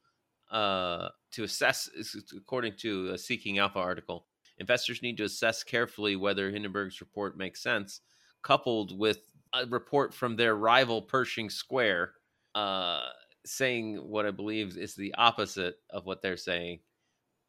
[0.52, 1.90] Uh, to assess,
[2.38, 4.28] according to a Seeking Alpha article,
[4.60, 8.02] investors need to assess carefully whether Hindenburg's report makes sense,
[8.44, 9.18] coupled with
[9.54, 12.12] a report from their rival Pershing Square,
[12.54, 13.02] uh,
[13.46, 16.80] saying what I believe is the opposite of what they're saying.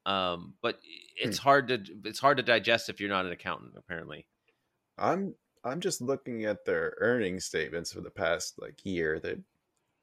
[0.07, 0.81] Um, but
[1.17, 4.27] it's hard to it's hard to digest if you're not an accountant, apparently.
[4.99, 5.35] I'm
[5.65, 9.19] I'm just looking at their earnings statements for the past like year.
[9.19, 9.39] That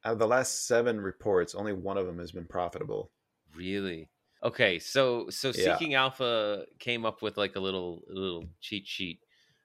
[0.04, 3.10] out of the last seven reports, only one of them has been profitable.
[3.54, 4.08] Really?
[4.42, 5.76] Okay, so so Yeah.
[5.76, 9.20] Seeking Alpha came up with like a little a little cheat sheet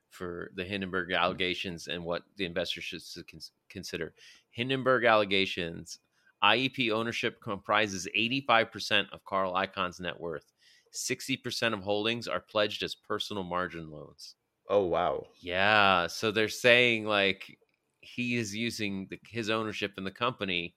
[0.09, 3.25] for the Hindenburg allegations and what the investors should
[3.69, 4.13] consider.
[4.51, 5.99] Hindenburg allegations:
[6.43, 10.53] IEP ownership comprises 85% of Carl Icahn's net worth.
[10.93, 14.35] 60% of holdings are pledged as personal margin loans.
[14.69, 15.27] Oh wow.
[15.39, 17.57] Yeah, so they're saying like
[18.01, 20.75] he is using the, his ownership in the company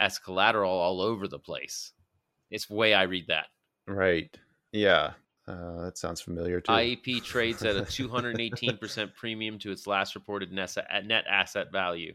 [0.00, 1.92] as collateral all over the place.
[2.50, 3.46] It's the way I read that.
[3.86, 4.36] Right.
[4.72, 5.12] Yeah.
[5.46, 6.72] Uh, that sounds familiar too.
[6.72, 12.14] IEP trades at a 218% premium to its last reported net asset value,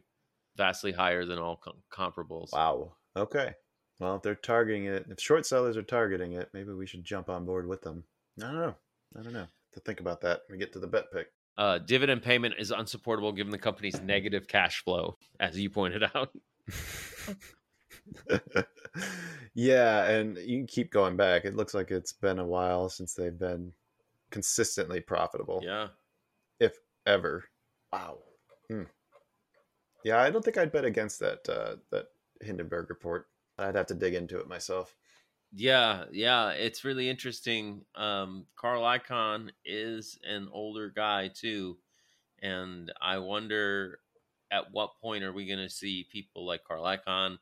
[0.57, 2.51] vastly higher than all com- comparables.
[2.51, 2.93] Wow.
[3.15, 3.53] Okay.
[3.99, 7.29] Well, if they're targeting it, if short sellers are targeting it, maybe we should jump
[7.29, 8.03] on board with them.
[8.41, 8.75] I don't know.
[9.17, 9.47] I don't know.
[9.73, 11.27] To think about that when we get to the bet pick.
[11.57, 16.29] Uh, dividend payment is unsupportable given the company's negative cash flow, as you pointed out.
[19.53, 21.45] yeah, and you can keep going back.
[21.45, 23.73] It looks like it's been a while since they've been
[24.31, 25.87] consistently profitable, Yeah.
[26.59, 27.45] if ever.
[27.91, 28.19] Wow.
[28.69, 28.83] Hmm.
[30.03, 32.07] Yeah, I don't think I'd bet against that uh, that
[32.41, 33.27] Hindenburg report.
[33.57, 34.95] I'd have to dig into it myself.
[35.51, 37.85] Yeah, yeah, it's really interesting.
[37.95, 41.79] Um, Carl Icahn is an older guy too,
[42.39, 44.01] and I wonder
[44.51, 47.39] at what point are we going to see people like Carl Icahn,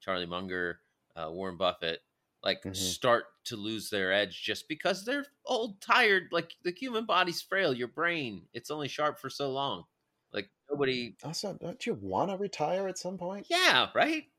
[0.00, 0.82] Charlie Munger,
[1.16, 2.02] uh, Warren Buffett,
[2.44, 2.98] like Mhm.
[3.00, 6.28] start to lose their edge just because they're old, tired.
[6.32, 7.74] Like the human body's frail.
[7.74, 9.84] Your brain, it's only sharp for so long.
[10.32, 11.16] Like nobody.
[11.22, 13.46] Also, don't you want to retire at some point?
[13.48, 14.30] Yeah, right.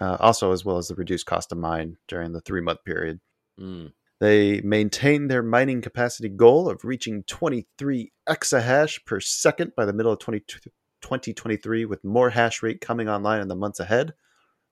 [0.00, 3.20] uh, also as well as the reduced cost of mine during the three-month period.
[3.60, 3.92] Mm.
[4.22, 10.12] They maintained their mining capacity goal of reaching 23 exahash per second by the middle
[10.12, 14.14] of 20, 2023, with more hash rate coming online in the months ahead.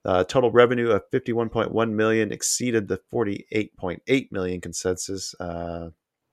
[0.05, 5.35] Uh, total revenue of 51.1 million exceeded the 48.8 million consensus.
[5.41, 5.89] Uh,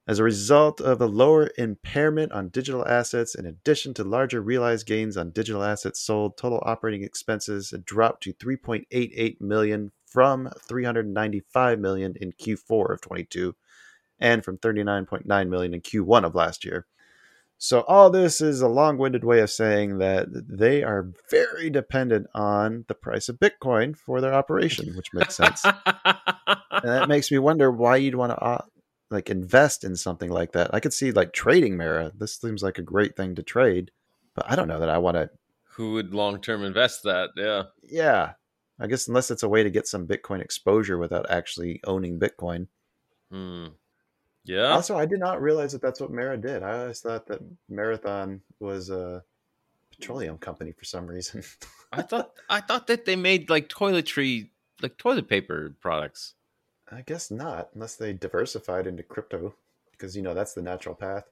[0.08, 4.86] as a result of a lower impairment on digital assets, in addition to larger realized
[4.86, 12.16] gains on digital assets sold, total operating expenses dropped to 3.88 million from 395 million
[12.20, 13.56] in Q4 of 22
[14.20, 16.88] and from 39.9 million in Q1 of last year.
[17.60, 22.86] So all this is a long-winded way of saying that they are very dependent on
[22.88, 25.66] the price of Bitcoin for their operation, which makes sense.
[25.66, 28.62] and that makes me wonder why you'd want to uh,
[29.10, 30.70] like invest in something like that.
[30.72, 32.12] I could see like trading Mara.
[32.16, 33.90] This seems like a great thing to trade,
[34.36, 35.30] but I don't know that I want to.
[35.78, 37.30] Who would long term invest that?
[37.36, 37.64] Yeah.
[37.84, 38.34] Yeah,
[38.80, 42.68] I guess unless it's a way to get some Bitcoin exposure without actually owning Bitcoin.
[43.32, 43.68] Hmm.
[44.46, 44.70] Yeah.
[44.70, 46.64] Also, I did not realize that that's what Mara did.
[46.64, 49.24] I always thought that Marathon was a
[49.92, 51.44] petroleum company for some reason.
[51.92, 54.50] I thought I thought that they made like toiletry,
[54.82, 56.34] like toilet paper products.
[56.90, 59.56] I guess not, unless they diversified into crypto,
[59.92, 61.26] because you know that's the natural path.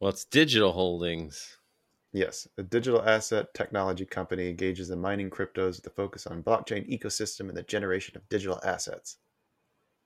[0.00, 1.57] Well, it's digital holdings.
[2.12, 6.88] Yes, a digital asset technology company engages in mining cryptos with a focus on blockchain
[6.88, 9.18] ecosystem and the generation of digital assets.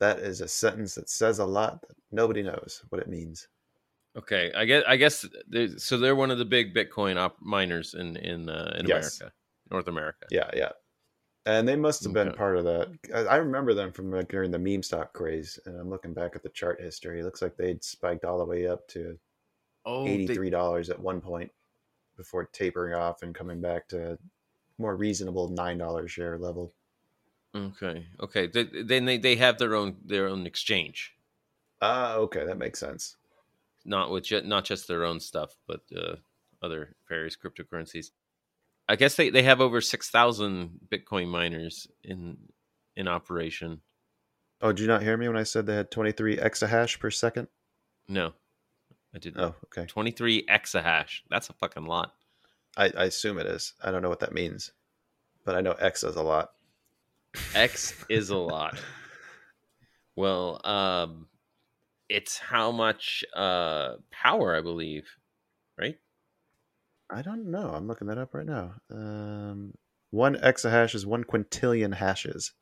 [0.01, 3.47] That is a sentence that says a lot that nobody knows what it means.
[4.19, 5.25] Okay, I guess I guess
[5.79, 5.97] so.
[5.97, 9.21] They're one of the big Bitcoin op- miners in in uh, in Yes.
[9.21, 9.35] America,
[9.71, 10.27] North America.
[10.31, 10.73] Yeah, yeah.
[11.47, 12.37] And they must have been Okay.
[12.37, 13.27] part of that.
[13.29, 16.43] I remember them from like during the meme stock craze, and I'm looking back at
[16.43, 17.21] the chart history.
[17.21, 19.17] It looks like they'd spiked all the way up to
[19.87, 21.51] Oh, they- eighty-three dollars at one point
[22.23, 24.17] before tapering off and coming back to
[24.79, 26.73] more reasonable nine dollar share level.
[27.55, 28.47] okay, okay.
[28.47, 31.15] Then they, they have their own their own exchange,
[31.81, 33.17] Ah, okay, that makes sense.
[33.85, 36.17] not with ju- not just their own stuff, but uh,
[36.63, 38.11] other various cryptocurrencies.
[38.89, 42.39] I guess they, they have over six thousand Bitcoin miners in
[42.97, 43.81] in operation.
[44.61, 47.49] Oh, did you not hear me when I said they had 23 exahash per second?
[48.07, 48.33] No,
[49.15, 49.41] I didn't.
[49.41, 49.87] Oh, okay.
[49.87, 51.23] Twenty three exahash.
[51.31, 52.15] That's a fucking lot.
[52.77, 53.75] I, I assume it is.
[53.83, 54.73] I don't know what that means,
[55.45, 56.53] but I know X is a lot.
[57.55, 58.81] X is a lot.
[60.17, 61.27] Well, um,
[62.09, 65.09] it's how much uh, power, I believe,
[65.79, 65.99] right?
[67.11, 67.71] I don't know.
[67.71, 68.75] I'm looking that up right now.
[68.91, 69.75] Um,
[70.11, 72.53] one exahash is one quintillion hashes.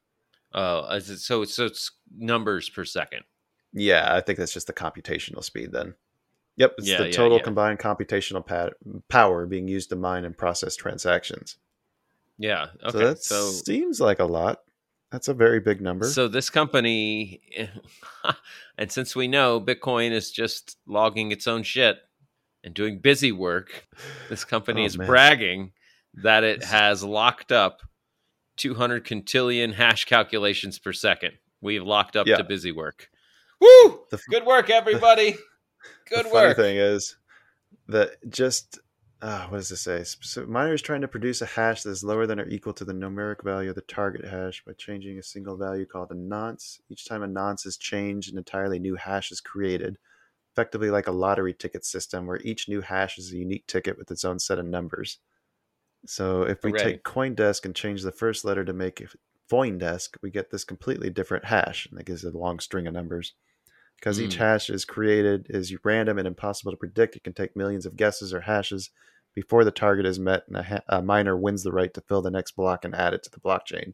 [0.53, 3.22] Oh, it, so so it's numbers per second.
[3.72, 5.94] Yeah, I think that's just the computational speed then.
[6.61, 7.42] Yep, it's Yeah, the total yeah.
[7.44, 8.70] combined computational pa-
[9.08, 11.56] power being used to mine and process transactions.
[12.38, 12.68] Yeah.
[12.84, 12.90] Okay.
[12.92, 14.61] so that So seems like a lot.
[15.11, 16.06] That's a very big number.
[16.06, 17.40] so this company,
[18.78, 21.98] and since we know Bitcoin is just logging its own shit
[22.62, 23.88] and doing busy work,
[24.28, 25.06] this company Oh, is man.
[25.08, 25.72] bragging
[26.14, 27.80] that it has locked up
[28.58, 31.32] 200 quintillion hash calculations per second.
[31.61, 32.36] We've locked up Yeah.
[32.36, 33.11] to busy work.
[33.61, 34.04] Woo!
[34.11, 35.36] The Good work, everybody.
[36.09, 37.16] Good the funny thing is
[37.89, 38.78] that just
[39.22, 40.03] uh, what does this say?
[40.03, 42.95] So miners trying to produce a hash that is lower than or equal to the
[42.95, 46.81] numeric value of the target hash by changing a single value called a nonce.
[46.89, 49.99] Each time a nonce is changed, an entirely new hash is created,
[50.55, 54.11] effectively like a lottery ticket system where each new hash is a unique ticket with
[54.11, 55.18] its own set of numbers.
[56.07, 56.83] So if we Hooray.
[56.83, 59.11] take CoinDesk and change the first letter to make it
[59.51, 62.95] Foindesk, we get this completely different hash, and that gives it a long string of
[62.95, 63.35] numbers.
[64.01, 64.38] Because each Mm.
[64.38, 67.16] hash is created is random and impossible to predict.
[67.16, 68.90] It can take millions of guesses or hashes
[69.34, 72.22] before the target is met, and a, ha- a miner wins the right to fill
[72.22, 73.92] the next block and add it to the blockchain.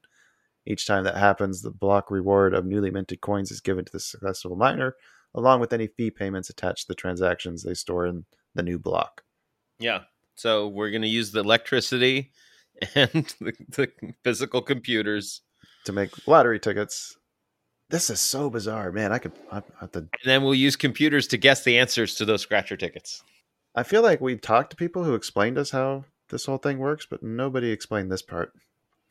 [0.65, 4.01] Each time that happens, the block reward of newly minted coins is given to the
[4.01, 4.95] successful miner,
[5.35, 9.23] along with any fee payments attached to the transactions they store in the new block.
[9.79, 10.05] Yeah.
[10.37, 12.33] So we're going to use the electricity
[12.95, 13.91] and the, the
[14.25, 15.43] physical computers
[15.85, 17.17] to make lottery tickets.
[17.89, 19.13] This is so bizarre, man.
[19.13, 22.15] I could I, I have to And then we'll use computers to guess the answers
[22.17, 23.23] to those scratcher tickets.
[23.75, 27.07] I feel like we talked to people who explained us how this whole thing works,
[27.09, 28.53] but nobody explained this part.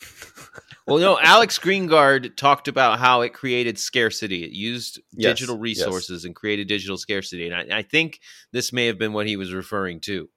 [0.88, 4.44] Well, no, Alex Greengard talked about how it created scarcity.
[4.44, 5.62] It used Yes, digital yes.
[5.62, 7.50] resources and created digital scarcity.
[7.50, 8.20] And I, I think
[8.52, 10.30] this may have been what he was referring to.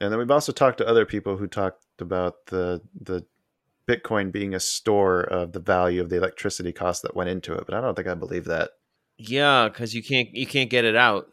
[0.00, 3.24] And then we've also talked to other people who talked about the the
[3.88, 7.64] Bitcoin being a store of the value of the electricity cost that went into it,
[7.66, 8.70] but I don't think I believe that.
[9.18, 11.26] Yeah, because you can't you can't get it out.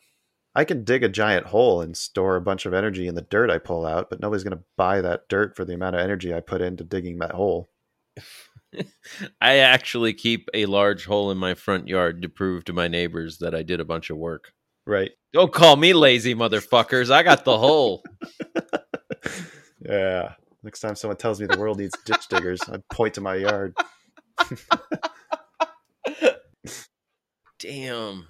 [0.56, 3.50] I can dig a giant hole and store a bunch of energy in the dirt
[3.50, 6.34] I pull out, but nobody's going to buy that dirt for the amount of energy
[6.34, 7.70] I put into digging that hole.
[9.42, 13.38] I actually keep a large hole in my front yard to prove to my neighbors
[13.38, 14.52] that I did a bunch of work.
[14.86, 15.12] Right.
[15.34, 17.12] Don't call me lazy, motherfuckers.
[17.12, 18.04] I got the hole.
[19.82, 20.34] Yeah.
[20.64, 23.76] Next time someone tells me the world needs ditch diggers, I point to my yard.
[27.60, 28.28] Damn.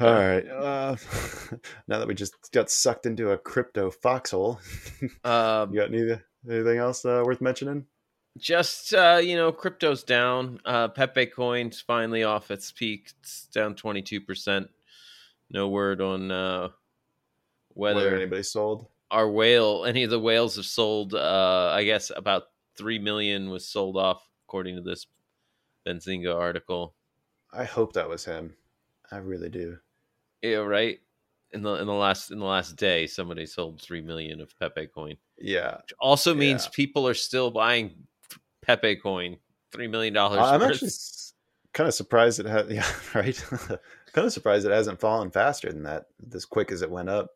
[0.00, 0.46] All right.
[0.48, 0.96] Uh,
[1.88, 4.60] now that we just got sucked into a crypto foxhole,
[5.24, 7.86] Um, you got any, anything else uh, worth mentioning?
[8.38, 10.60] just uh, you know, crypto's down.
[10.64, 13.10] Uh, Pepe Coin's finally off its peak.
[13.20, 14.70] It's down twenty two percent.
[15.50, 16.68] No word on uh,
[17.74, 18.86] Whether whether anybody sold?
[19.12, 21.14] Our whale, any of the whales have sold.
[21.14, 22.44] Uh, I guess about
[22.76, 25.06] three million was sold off, according to this
[25.86, 26.94] Benzinga article.
[27.52, 28.54] I hope that was him.
[29.10, 29.76] I really do.
[30.40, 30.98] Yeah, right.
[31.52, 34.86] In the in the last in the last day, somebody sold three million of Pepe
[34.86, 35.16] Coin.
[35.38, 35.76] Yeah.
[35.82, 36.70] Which also means Yeah.
[36.74, 37.92] people are still buying
[38.62, 39.36] Pepe Coin.
[39.70, 40.40] Three million dollars.
[40.40, 40.70] I'm worth.
[40.72, 40.90] actually
[41.74, 42.66] kind of surprised it has.
[42.70, 43.36] Yeah, right.
[44.12, 47.30] kind of surprised it hasn't fallen faster than that, as quick as it went up.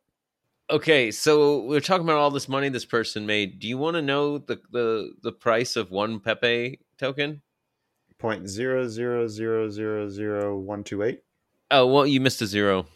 [0.69, 3.61] Okay, so we're talking about all this money this person made.
[3.61, 7.43] Do you want to know the the the price of one Pepe token?
[8.19, 11.23] Point zero zero zero zero zero one two eight.
[11.71, 12.87] Oh, well, you missed a zero.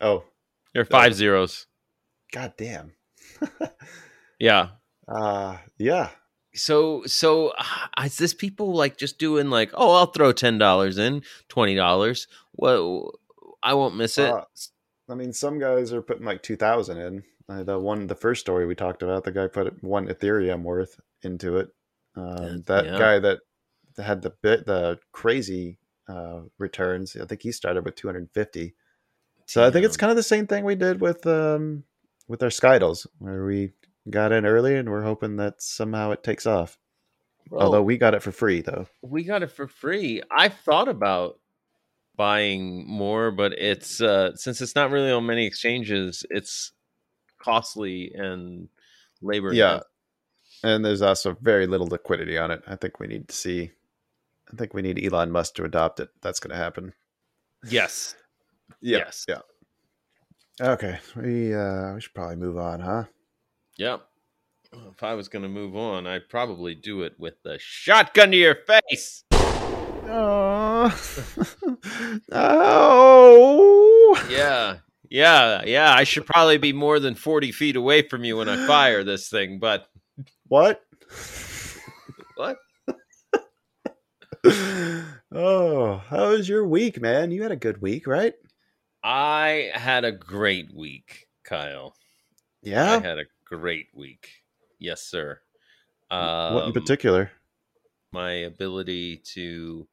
[0.00, 0.24] Oh,
[0.72, 1.66] There are five zeros.
[2.32, 2.92] god damn.
[4.38, 4.68] Yeah.
[5.08, 6.10] Uh yeah.
[6.54, 10.98] So so uh, is this people like just doing like, oh, I'll throw ten dollars
[10.98, 12.26] in, twenty dollars.
[12.52, 13.12] Well,
[13.62, 14.30] I won't miss it.
[14.30, 14.44] Uh,
[15.08, 17.24] I mean, some guys are putting like two thousand in.
[17.48, 20.98] Uh, the one, the first story we talked about, the guy put one Ethereum worth
[21.22, 21.68] into it.
[22.16, 22.98] Um, that yeah.
[22.98, 23.38] guy that
[23.96, 25.78] had the bit the crazy
[26.08, 27.16] uh, returns.
[27.16, 28.74] I think he started with two hundred fifty.
[29.46, 31.84] So I think it's kind of the same thing we did with um,
[32.26, 33.72] with our Skydles, where we
[34.10, 36.78] got in early and we're hoping that somehow it takes off.
[37.52, 38.86] Although we got it for free, though.
[39.02, 40.20] we got it for free.
[40.36, 41.38] I've thought about
[42.16, 46.72] buying more, but it's uh since it's not really on many exchanges, it's
[47.38, 48.68] costly and
[49.20, 49.52] labor.
[49.52, 49.80] Yeah.
[50.62, 52.62] And there's also very little liquidity on it.
[52.66, 53.70] I think we need to see.
[54.52, 56.08] I think we need Elon Musk to adopt it.
[56.22, 56.92] That's going to happen.
[57.68, 58.14] Yes.
[58.80, 58.98] Yeah.
[58.98, 59.26] Yes.
[59.28, 59.40] Yeah.
[60.60, 60.98] Okay.
[61.14, 63.04] We uh we should probably move on, huh?
[63.76, 64.02] Yep.
[64.72, 68.36] If I was going to move on, I'd probably do it with the shotgun to
[68.36, 69.24] your face.
[70.08, 70.98] Oh.
[72.32, 74.26] oh.
[74.30, 74.76] Yeah.
[75.10, 75.62] Yeah.
[75.64, 75.92] Yeah.
[75.94, 79.28] I should probably be more than 40 feet away from you when I fire this
[79.28, 79.88] thing, but
[80.48, 80.82] What?
[82.36, 82.58] what?
[85.32, 87.30] oh, how was your week, man?
[87.30, 88.34] You had a good week, right?
[89.02, 91.94] I had a great week, Kyle.
[92.62, 92.96] Yeah.
[92.96, 94.28] I had a great week.
[94.78, 95.40] Yes, sir.
[96.10, 96.18] what
[96.62, 97.30] in Um, particular?
[98.12, 99.86] my ability to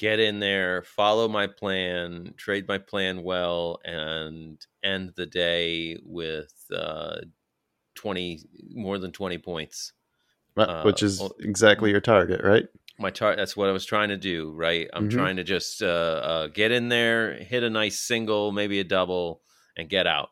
[0.00, 6.54] get in there, follow my plan, trade my plan well, and end the day with
[6.74, 7.18] uh,
[7.94, 9.92] twenty more than twenty points.
[10.82, 12.66] Which uh, is exactly your target, right?
[12.98, 14.52] My tar- that's what I was trying to do.
[14.52, 15.10] Right, I'm Mhm.
[15.10, 19.42] trying to just uh, uh, get in there, hit a nice single, maybe a double,
[19.76, 20.30] and get out.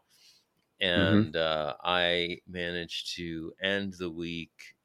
[0.80, 4.76] And uh, I managed to end the week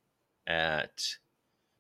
[0.48, 1.04] at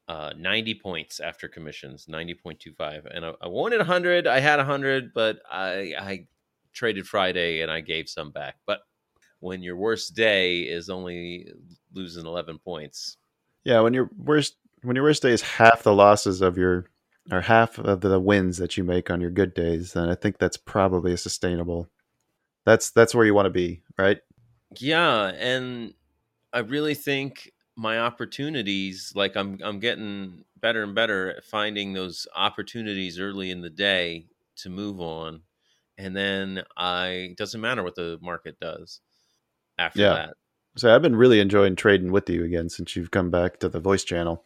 [0.07, 3.05] uh, 90 points after commissions, 90.25.
[3.13, 4.27] And I, I wanted 100.
[4.27, 6.27] I had 100, but I, I
[6.73, 8.57] traded Friday and I gave some back.
[8.65, 8.81] But
[9.39, 11.51] when your worst day is only
[11.93, 13.17] losing 11 points,
[13.63, 16.85] Yeah, when your worst when your worst day is half the losses of your
[17.31, 20.37] or half of the wins that you make on your good days, then I think
[20.37, 21.89] that's probably a sustainable.
[22.65, 24.19] That's that's where you want to be, right?
[24.79, 25.31] yeah.
[25.37, 25.93] And
[26.51, 32.27] I really think my opportunities, like I'm, I'm getting better and better at finding those
[32.35, 35.41] opportunities early in the day to move on.
[35.97, 39.01] And then I, it doesn't matter what the market does
[39.77, 40.13] after Yeah.
[40.13, 40.33] that.
[40.75, 43.79] So I've been really enjoying trading with you again since you've come back to the
[43.79, 44.43] voice channel.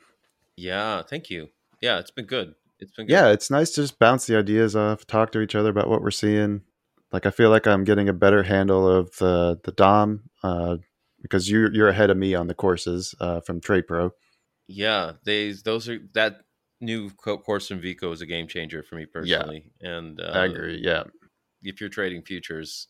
[0.58, 1.50] Yeah, thank you.
[1.82, 2.56] Yeah, it's been good.
[2.80, 3.14] It's been good.
[3.14, 6.02] yeah, it's nice to just bounce the ideas off, talk to each other about what
[6.02, 6.62] we're seeing.
[7.14, 10.78] Like I feel like I'm getting a better handle of the the Dom uh,
[11.30, 14.12] because you're you're ahead of me on the courses uh, from Trade Pro.
[14.68, 16.46] Yeah, they those are that
[16.82, 19.72] new course from Vico is a game changer for me personally.
[19.80, 20.80] Yeah, And uh, I agree.
[20.84, 21.06] Yeah,
[21.62, 22.88] if you're trading futures,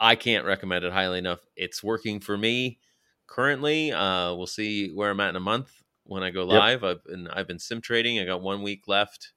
[0.00, 1.40] I can't recommend it highly enough.
[1.56, 2.80] It's working for me
[3.28, 3.92] currently.
[3.92, 6.64] Uh, we'll see where I'm at in a month when I go Yep.
[6.64, 6.84] live.
[6.84, 8.20] I've been I've been sim trading.
[8.20, 9.34] I got one week left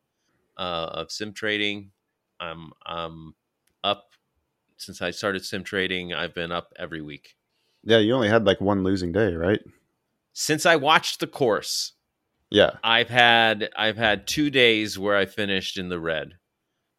[0.58, 1.94] uh, of sim trading.
[2.40, 3.36] I'm I'm
[3.84, 4.16] up
[4.78, 6.14] since I started sim trading.
[6.14, 7.36] I've been up every week
[7.84, 7.98] yeah.
[8.00, 9.60] You only had like one losing day, right?
[10.34, 11.94] since I watched the course.
[12.50, 16.34] Yeah, I've had I've had two days where I finished in the red.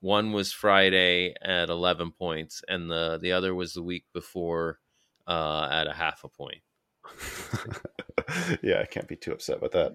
[0.01, 4.79] One was Friday at eleven points, and the the other was the week before
[5.27, 6.63] uh, at a half a point.
[8.63, 8.81] yeah.
[8.81, 9.93] I can't be too upset with that.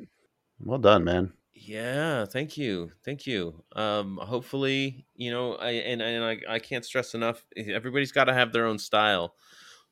[0.60, 1.34] Well done, man.
[1.54, 3.64] Yeah, thank you, thank you.
[3.76, 7.44] Um, hopefully, you know, I and, and I, I can't stress enough.
[7.58, 9.36] Everybody's got to have their own style,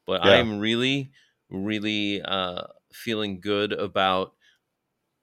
[0.08, 0.32] but Yeah.
[0.32, 1.12] I'm really,
[1.52, 4.34] really uh, feeling good about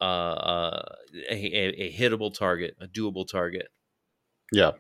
[0.00, 0.82] uh, uh,
[1.30, 3.68] a, a, a hittable target, a doable target.
[4.52, 4.72] Yeah,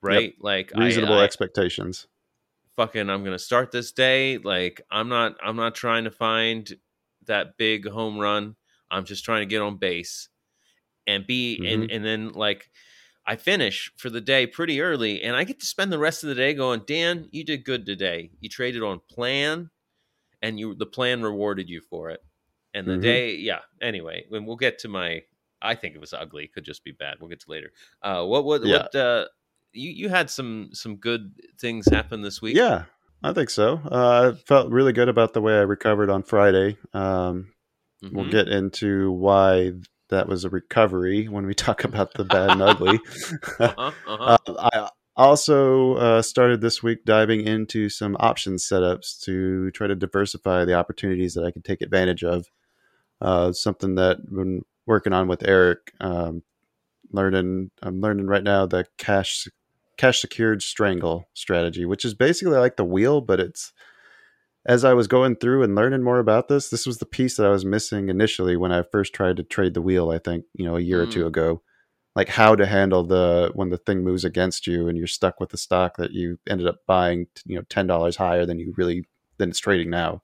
[0.00, 0.34] right?
[0.40, 2.06] Like I- reasonable I, expectations.
[2.76, 4.38] fucking I'm gonna start this day.
[4.38, 6.72] Like I'm not I'm not trying to find
[7.26, 8.56] that big home run.
[8.90, 10.28] I'm just trying to get on base
[11.06, 11.82] and be Mm-hmm.
[11.82, 12.70] and and then like
[13.30, 16.28] I finish for the day pretty early and I get to spend the rest of
[16.28, 18.30] the day going, Dan, you did good today.
[18.40, 19.70] You traded on plan
[20.42, 22.24] and you the plan rewarded you for it.
[22.74, 23.02] And the Mhm.
[23.02, 23.60] day, yeah.
[23.80, 25.22] Anyway, when we'll get to my
[25.62, 27.18] I think it was ugly, could just be bad.
[27.20, 27.70] We'll get to later.
[28.02, 28.82] Uh what what Yeah.
[28.82, 29.28] what uh
[29.72, 32.56] you you had some some good things happen this week.
[32.56, 32.86] Yeah,
[33.22, 33.80] I think so.
[33.84, 36.78] Uh, I felt really good about the way I recovered on Friday.
[36.92, 37.52] Um,
[38.02, 38.30] We'll Mhm.
[38.30, 39.72] get into why
[40.10, 43.00] that was a recovery when we talk about the bad and ugly.
[43.60, 44.38] Uh-huh, uh-huh.
[44.46, 49.94] Uh, I also uh, started this week diving into some option setups to try to
[49.94, 52.46] diversify the opportunities that I can take advantage of.
[53.20, 55.92] Uh, something that I've been working on with Eric.
[56.00, 56.42] Um,
[57.12, 59.46] learning, I'm learning right now the cash
[59.98, 63.74] cash secured strangle strategy, which is basically like the wheel, but it's
[64.70, 67.46] as I was going through and learning more about this, this was the piece that
[67.46, 70.10] I was missing initially when I first tried to trade the wheel.
[70.10, 71.26] I think you know a year or two Mm.
[71.26, 71.62] ago,
[72.14, 75.50] like how to handle the when the thing moves against you and you're stuck with
[75.50, 79.04] the stock that you ended up buying, you know, ten dollars higher than you really
[79.38, 80.22] than it's trading now.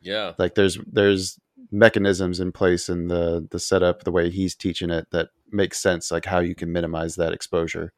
[0.00, 0.32] yeah.
[0.38, 1.38] Like there's there's
[1.70, 6.10] mechanisms in place in the the setup the way he's teaching it that makes sense,
[6.10, 7.92] like how you can minimize that exposure.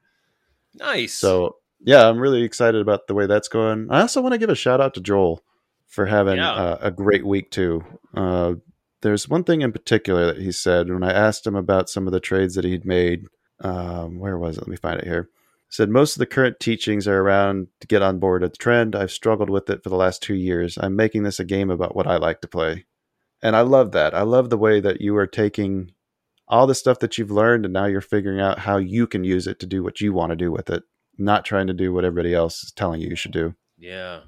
[0.74, 1.14] Nice.
[1.14, 3.88] So yeah, I'm really excited about the way that's going.
[3.90, 5.42] I also want to give a shout out to Joel
[5.90, 6.52] for having Yeah.
[6.52, 7.84] uh, a great week too.
[8.14, 8.54] Uh,
[9.02, 12.12] there's one thing in particular that he said when I asked him about some of
[12.12, 13.26] the trades that he'd made.
[13.60, 14.60] Um, where was it?
[14.62, 15.28] Let me find it here.
[15.68, 18.96] He said most of the current teachings are around to get on board a trend.
[18.96, 20.78] I've struggled with it for the last two years.
[20.80, 22.86] I'm making this a game about what I like to play,
[23.42, 24.14] and I love that.
[24.14, 25.92] I love the way that you are taking
[26.48, 29.46] all the stuff that you've learned and now you're figuring out how you can use
[29.46, 30.82] it to do what you want to do with it
[31.16, 34.22] not trying to do what everybody else is telling you you should do yeah.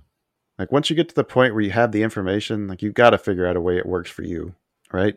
[0.63, 3.11] Like once you get to the point where you have the information like you've got
[3.11, 4.55] to figure out a way it works for you
[4.93, 5.17] right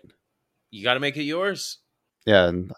[0.72, 1.78] You got to make it yours.
[2.26, 2.72] yeah and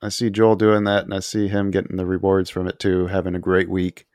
[0.00, 3.06] i see joel doing that and i see him getting the rewards from it too
[3.08, 4.06] having a great week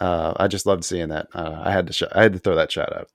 [0.00, 2.54] uh, i just loved seeing that uh, i had to sh- i had to throw
[2.56, 3.08] that shout out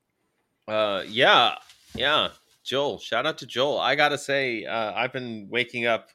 [0.68, 1.56] Uh, yeah,
[1.96, 2.30] yeah.
[2.64, 3.80] Joel, shout out to Joel.
[3.80, 6.10] I gotta say, uh, I've been waking up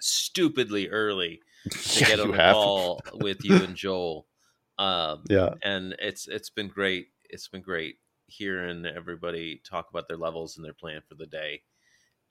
[0.00, 2.54] stupidly early to Yeah, get on the have.
[2.54, 4.26] call with you and Joel.
[4.78, 7.08] Um, yeah and it's it's been great.
[7.32, 11.64] It's been great hearing everybody talk about their levels and their plan for the day,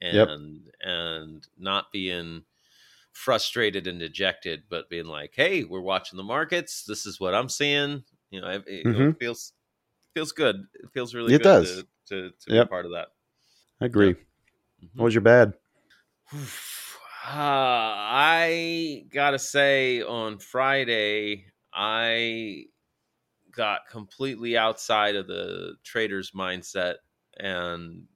[0.01, 0.37] and Yep.
[0.81, 2.45] and not being
[3.13, 6.85] frustrated and dejected, but being like, "Hey, we're watching the markets.
[6.85, 9.15] This is what I'm seeing." You know, it, it Mhm.
[9.19, 9.53] feels
[10.15, 10.67] feels good.
[10.75, 11.85] It feels really It good does.
[11.87, 12.61] to to, to Yep.
[12.61, 13.09] be part of that.
[13.81, 14.15] i agree
[14.83, 14.91] Mhm.
[14.95, 15.53] what was your bad
[16.33, 16.37] Uh,
[17.25, 22.65] I gotta say, on Friday, I
[23.51, 26.97] got completely outside of the trader's mindset
[27.37, 28.07] and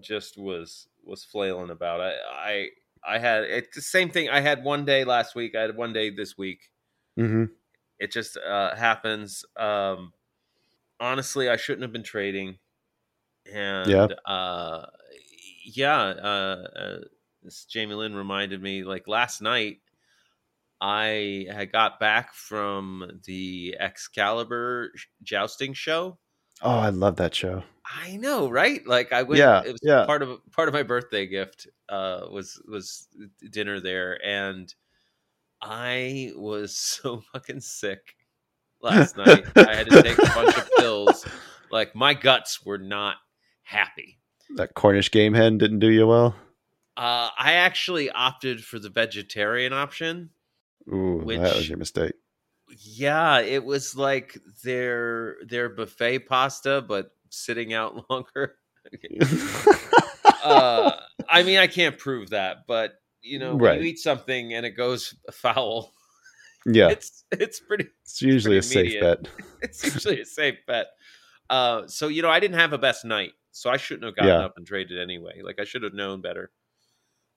[0.00, 2.00] just was was flailing about.
[2.00, 2.70] I I
[3.16, 4.28] I had it's the same thing.
[4.28, 5.54] I had one day last week.
[5.54, 6.70] I had one day this week.
[7.18, 7.52] mm-hmm.
[7.98, 9.44] It just uh, happens.
[9.56, 10.12] Um,
[11.00, 12.58] honestly, I shouldn't have been trading.
[13.52, 14.08] And Yeah.
[14.26, 14.86] uh,
[15.64, 17.00] yeah, uh, uh,
[17.42, 19.80] this Jamie Lynn reminded me like last night.
[20.80, 26.18] I had got back from the Excalibur jousting show.
[26.62, 27.62] oh i love that show
[28.02, 28.86] I know, right?
[28.86, 29.38] Like I went.
[29.38, 30.04] Yeah, it was yeah.
[30.06, 31.66] part of part of my birthday gift.
[31.88, 33.08] Uh, was was
[33.50, 34.72] dinner there, and
[35.60, 38.00] I was so fucking sick
[38.80, 39.44] last night.
[39.56, 41.26] I had to take a bunch of pills.
[41.72, 43.18] Like my guts were not
[43.62, 44.18] happy.
[44.56, 46.34] That Cornish game hen didn't do you well.
[46.96, 50.30] Uh, I actually opted for the vegetarian option.
[50.88, 52.14] Ooh, that was your mistake.
[52.82, 58.56] Yeah, it was like their their buffet pasta, but sitting out longer.
[60.44, 60.92] uh,
[61.28, 63.80] I mean, I can't prove that, but you know, when Right.
[63.80, 65.92] you eat something and it goes foul,
[66.66, 67.88] yeah, it's it's pretty.
[68.04, 69.22] it's usually a pretty safe immediate.
[69.22, 69.32] bet.
[69.62, 70.86] It's usually a safe bet.
[71.50, 74.30] Uh, so you know, I didn't have a best night, so I shouldn't have gotten
[74.38, 74.44] Yeah.
[74.44, 75.42] up and traded anyway.
[75.42, 76.50] Like I should have known better.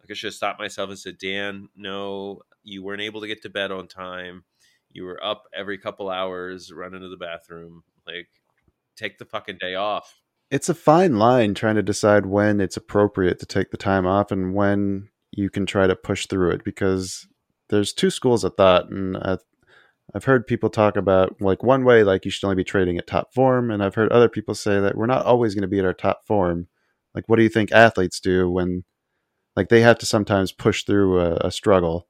[0.04, 3.42] Like I should have stopped myself and said, Dan, no, you weren't able to get
[3.44, 4.44] to bed on time.
[4.92, 7.84] You were up every couple hours, running to the bathroom.
[8.06, 8.28] Like,
[8.98, 10.22] take the fucking day off.
[10.52, 14.32] It's a fine line trying to decide when it's appropriate to take the time off
[14.32, 17.28] and when you can try to push through it because
[17.70, 19.44] there's two schools of thought and I've,
[20.14, 23.08] I've heard people talk about like one way like you should only be trading at
[23.08, 25.80] top form and I've heard other people say that we're not always going to be
[25.80, 26.68] at our top form.
[27.16, 28.84] Like what do you think athletes do when
[29.56, 32.08] like they have to sometimes push through a, a struggle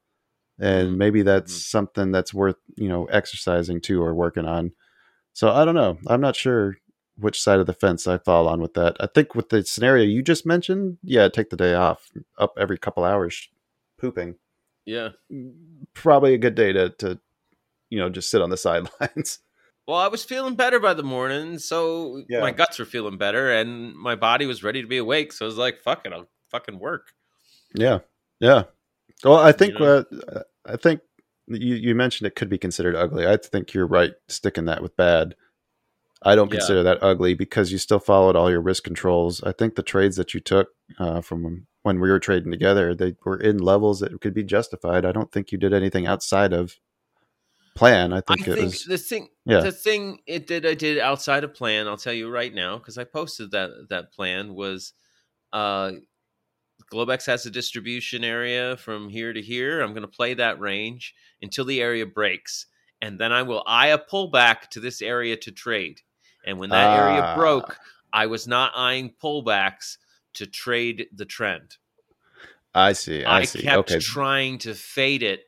[0.59, 0.97] and Mhm.
[0.97, 1.61] maybe that's Mhm.
[1.69, 4.71] something that's worth, you know, exercising too or working on.
[5.33, 5.97] So I don't know.
[6.07, 6.77] I'm not sure
[7.17, 8.95] which side of the fence I fall on with that.
[8.99, 12.77] I think with the scenario you just mentioned, yeah, take the day off, up every
[12.77, 13.49] couple hours,
[13.99, 14.35] pooping.
[14.85, 15.09] Yeah.
[15.93, 17.19] Probably a good day to, to
[17.89, 19.39] you know, just sit on the sidelines.
[19.87, 22.39] Well, I was feeling better by the morning, so Yeah.
[22.41, 25.33] my guts were feeling better, and my body was ready to be awake.
[25.33, 27.13] So I was like, "Fuck it, I'll fucking work."
[27.74, 27.99] Yeah,
[28.39, 28.63] yeah.
[29.24, 30.05] Well, I think know?
[30.11, 31.01] uh, I think
[31.47, 33.28] you you mentioned it could be considered ugly.
[33.28, 35.36] I think you're right sticking that with bad.
[36.26, 36.59] I don't Yeah.
[36.59, 39.43] consider that ugly because you still followed all your risk controls.
[39.43, 43.15] I think the trades that you took uh, from when we were trading together, they
[43.26, 45.05] were in levels that could be justified.
[45.05, 46.80] I don't think you did anything outside of
[47.76, 48.13] plan.
[48.13, 49.59] I I think think it was the thing, yeah.
[49.59, 51.88] the thing it did, I did outside of plan.
[51.88, 54.93] I'll tell you right now because I posted that that plan was,
[55.51, 55.91] uh,
[56.93, 59.81] Globex has a distribution area from here to here.
[59.81, 62.67] I'm going to play that range until the area breaks,
[63.01, 66.01] and then I will eye a pullback to this area to trade.
[66.45, 67.35] And when that area Ah.
[67.35, 67.77] broke,
[68.11, 69.97] I was not eyeing pullbacks
[70.35, 71.77] to trade the trend.
[72.75, 73.23] I see.
[73.23, 73.61] I, I, see.
[73.61, 73.99] kept okay.
[73.99, 75.45] trying to fade it,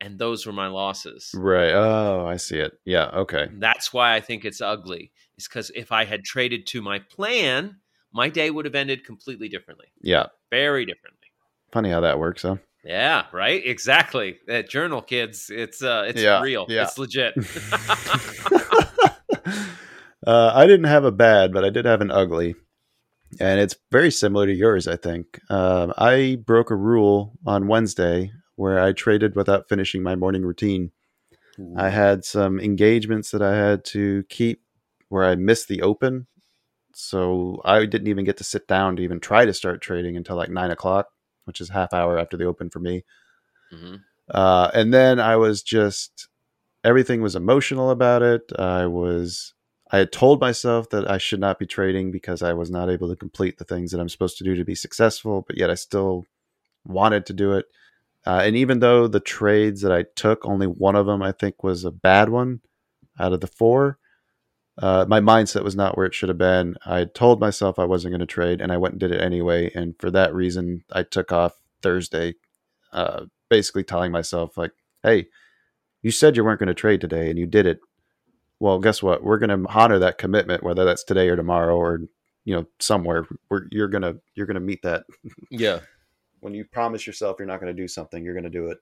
[0.00, 1.30] and those were my losses.
[1.34, 1.72] right.
[1.72, 2.78] Oh, I see it.
[2.84, 3.08] Yeah.
[3.08, 3.48] Okay.
[3.52, 5.12] That's why I think it's ugly.
[5.36, 7.76] Is because if I had traded to my plan,
[8.12, 10.26] my day would have ended completely differently, Yeah.
[10.50, 11.18] Very differently.
[11.72, 12.56] Funny how that works, huh?
[12.84, 13.60] Yeah, right.
[13.66, 14.38] Exactly.
[14.46, 15.50] That journal, kids.
[15.50, 16.66] It's uh, it's Yeah, real.
[16.68, 16.84] yeah.
[16.84, 17.34] It's legit.
[20.26, 22.54] uh, I didn't have a bad, but I did have an ugly,
[23.40, 24.88] and it's very similar to yours.
[24.88, 30.16] I think um, I broke a rule on Wednesday where I traded without finishing my
[30.16, 30.90] morning routine.
[31.76, 34.62] I had some engagements that I had to keep
[35.08, 36.28] where I missed the open,
[36.94, 40.36] so I didn't even get to sit down to even try to start trading until
[40.36, 41.08] like nine o'clock,
[41.44, 43.04] which is half hour after the open for me.
[43.72, 44.02] Mhm.
[44.30, 46.28] Uh, and then I was just
[46.84, 48.42] everything was emotional about it.
[48.58, 49.54] I was
[49.92, 53.08] I had told myself that I should not be trading because I was not able
[53.08, 55.74] to complete the things that I'm supposed to do to be successful, but yet I
[55.76, 56.24] still
[56.86, 57.66] wanted to do it.
[58.26, 61.64] Uh, and even though the trades that I took, only one of them I think
[61.64, 62.60] was a bad one
[63.20, 63.97] out of the four,
[64.78, 66.76] uh, my mindset was not where it should have been.
[66.86, 69.70] I told myself I wasn't going to trade, and I went and did it anyway.
[69.74, 72.34] And for that reason, I took off Thursday,
[72.92, 74.72] uh, basically telling myself like,
[75.02, 75.26] "Hey,
[76.02, 77.80] you said you weren't going to trade today, and you did it.
[78.60, 79.22] Well, guess what?
[79.22, 82.02] We're going to honor that commitment, whether that's today or tomorrow, or
[82.44, 83.26] you know, somewhere.
[83.50, 85.04] We're, you're gonna you're gonna meet that.
[85.50, 85.80] Yeah.
[86.40, 88.78] When you promise yourself you're not going to do something, you're going to do it.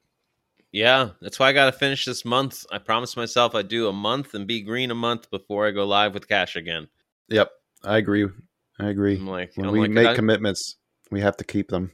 [0.77, 1.11] Yeah.
[1.23, 2.67] That's why I got to finish this month.
[2.71, 5.87] I promised myself I'd do a month and be green a month before I go
[5.87, 6.87] live with cash again.
[7.29, 7.51] Yep,
[7.83, 8.27] I agree.
[8.79, 9.17] I agree.
[9.17, 10.77] I'm like, When I'm we like, make I- commitments,
[11.11, 11.93] we have to keep them.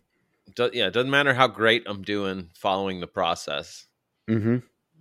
[0.56, 3.86] do- yeah, it doesn't matter how great I'm doing following the process.
[4.26, 4.56] hmm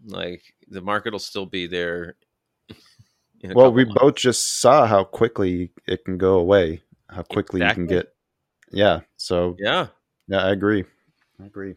[0.05, 2.17] Like the market will still be there.
[3.43, 3.99] Well, we months.
[3.99, 8.13] both just saw how quickly it can go away, how quickly you can get.
[8.71, 8.99] Yeah.
[9.17, 9.87] So Yeah,
[10.27, 10.85] yeah, I agree.
[11.41, 11.73] I agree.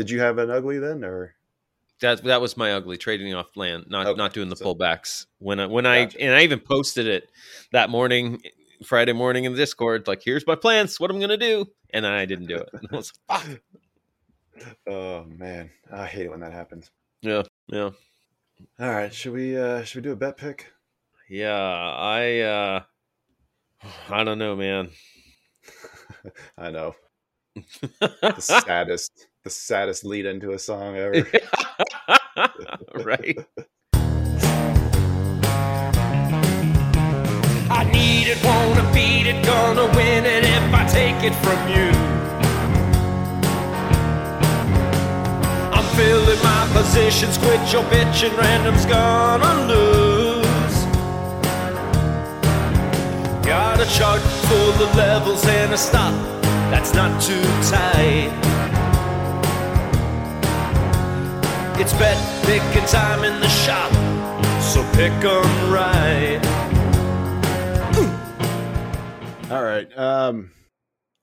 [0.00, 1.34] Did you have an ugly then, or
[2.00, 5.26] that that was my ugly trading off land, not Okay, not doing the so- pullbacks.
[5.38, 7.30] When I when I and I even posted it
[7.72, 8.40] that morning,
[8.84, 12.24] Friday morning in the Discord, like here's my plans, what I'm gonna do, and I
[12.24, 12.70] didn't do it.
[12.90, 13.12] Was.
[14.86, 16.90] Oh man, I hate it when that happens.
[17.22, 17.90] Yeah, yeah,
[18.78, 20.72] All right, should we uh should we do a bet pick?
[21.28, 21.54] yeah.
[21.56, 22.80] I uh
[24.10, 24.90] I don't know, man.
[26.58, 26.94] I know.
[28.00, 31.24] The saddest, the saddest lead into a song ever.
[33.04, 33.38] right?
[37.72, 41.90] I need it, wanna beat it, gonna win it if I take it from you.
[45.72, 50.84] I'm filling my positions, quit your bitching, random's gonna lose.
[53.46, 56.14] Got a chart full of levels and a stop
[56.70, 58.49] that's not too tight.
[61.82, 63.90] It's bet picking time in the shop,
[64.60, 66.38] so pick 'em right.
[69.50, 69.88] All right.
[69.96, 70.50] Um,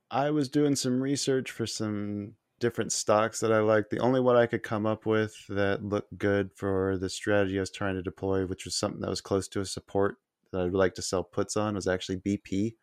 [0.10, 3.92] I was doing some research for some different stocks that I like.
[3.92, 7.62] The only one I could come up with that looked good for the strategy I
[7.62, 10.18] was trying to deploy, which was something that was close to a support
[10.52, 12.74] that I'd like to sell puts on, was actually BP.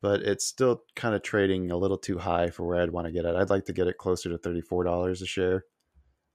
[0.00, 3.12] But it's still kind of trading a little too high for where I'd want to
[3.12, 3.36] get it.
[3.36, 5.66] I'd like to get it closer to thirty-four dollars a share.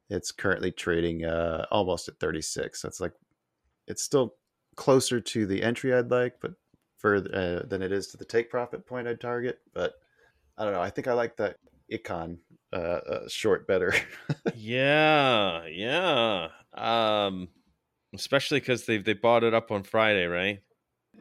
[0.10, 2.82] It's currently trading uh, almost at thirty-six.
[2.82, 3.14] That's like
[3.88, 4.36] it's still
[4.76, 6.54] closer to the entry I'd like, but
[6.98, 7.30] further
[7.64, 9.60] uh, than it is to the take profit point I'd target.
[9.74, 9.94] But
[10.58, 10.82] I don't know.
[10.82, 11.58] I think I like that
[11.92, 12.38] Icahn
[12.74, 13.94] uh, uh, short better.
[14.56, 16.50] yeah, yeah.
[16.74, 17.50] Um,
[18.14, 20.60] especially because they they bought it up on Friday, right?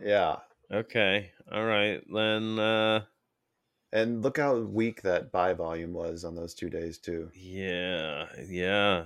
[0.02, 0.36] yeah.
[0.72, 2.00] Okay, all right.
[2.12, 3.02] Then, uh,
[3.94, 7.30] And look how weak that buy volume was on those two days too.
[7.34, 9.04] yeah, yeah.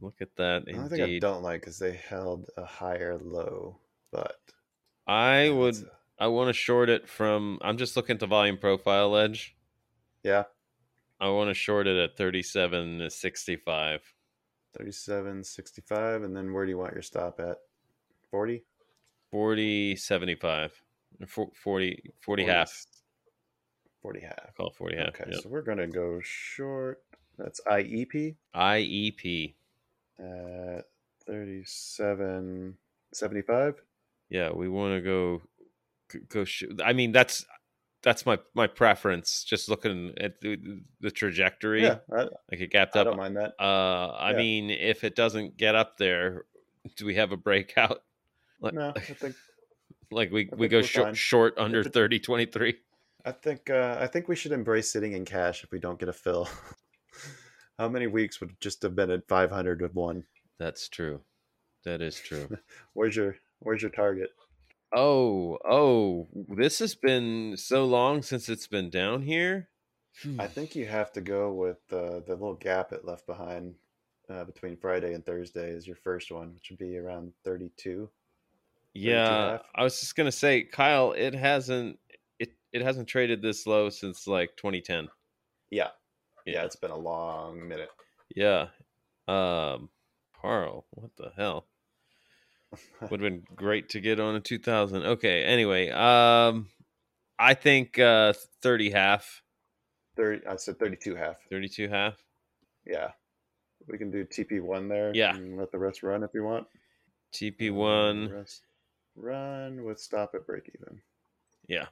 [0.00, 0.64] Look at that.
[0.64, 3.76] The only thing I don't like is they held a higher low,
[4.10, 4.40] but
[5.06, 5.74] I yeah, would.
[5.76, 7.58] a- I want to short it from.
[7.62, 9.56] I'm just looking at the volume profile edge.
[10.22, 10.44] yeah,
[11.20, 14.00] I want to short it at 37 to 65.
[14.76, 17.58] 37, 65, and then where do you want your stop at?
[18.30, 18.64] 40?
[19.30, 20.82] 40, 75.
[21.26, 22.86] Fo- 40, 40 half.
[24.02, 24.54] 40 half.
[24.56, 25.08] Call it 40 half.
[25.08, 25.40] Okay, yep.
[25.42, 27.02] so we're gonna go short.
[27.38, 29.54] That's IEP IEP.
[30.18, 30.84] at
[31.26, 32.76] 37,
[33.12, 33.74] 75.
[34.28, 35.42] Yeah, we want to go
[36.28, 36.44] go.
[36.44, 37.44] Sh- I mean, that's
[38.02, 39.42] that's my my preference.
[39.44, 43.06] Just looking at the, the trajectory, Yeah, I, like it gapped I up.
[43.06, 43.54] don't mind that.
[43.58, 44.36] Uh, I Yeah.
[44.36, 46.44] mean, if it doesn't get up there,
[46.96, 48.02] do we have a breakout?
[48.60, 49.34] Like, No, I think
[50.12, 51.14] like we I we go short fine.
[51.14, 52.76] short under it- thirty twenty three.
[53.24, 56.08] I think uh, I think we should embrace sitting in cash if we don't get
[56.08, 56.48] a fill.
[57.78, 60.24] How many weeks would just have been at 500 with one?
[60.58, 61.20] That's true.
[61.84, 62.48] That is true.
[62.92, 64.30] Where's your Where's your target?
[64.92, 69.68] Oh, oh, this has been so long since it's been down here.
[70.38, 73.76] I think you have to go with uh, the little gap it left behind
[74.28, 78.10] uh, between Friday and Thursday is your first one, which would be around 32.
[78.94, 79.58] Yeah.
[79.74, 81.98] I was just gonna say, Kyle, it hasn't
[82.72, 85.08] it hasn't traded this low since like 2010.
[85.70, 85.88] Yeah,
[86.46, 87.90] yeah, it's been a long minute.
[88.34, 88.66] yeah.
[89.28, 89.90] Um,
[90.40, 91.66] Carl, what the hell?
[93.02, 95.02] Would have been great to get on in 2000.
[95.04, 96.68] Okay, anyway, um,
[97.38, 99.42] I think uh 30 half,
[100.16, 101.36] 30, I said 32 half.
[101.50, 102.14] 32 half.
[102.86, 103.10] Yeah,
[103.88, 105.12] we can do TP one there.
[105.14, 105.34] Yeah.
[105.36, 106.66] and let the rest run if you want.
[107.32, 108.44] TP Uh, one,
[109.16, 111.00] run with stop at break even.
[111.68, 111.86] yeah,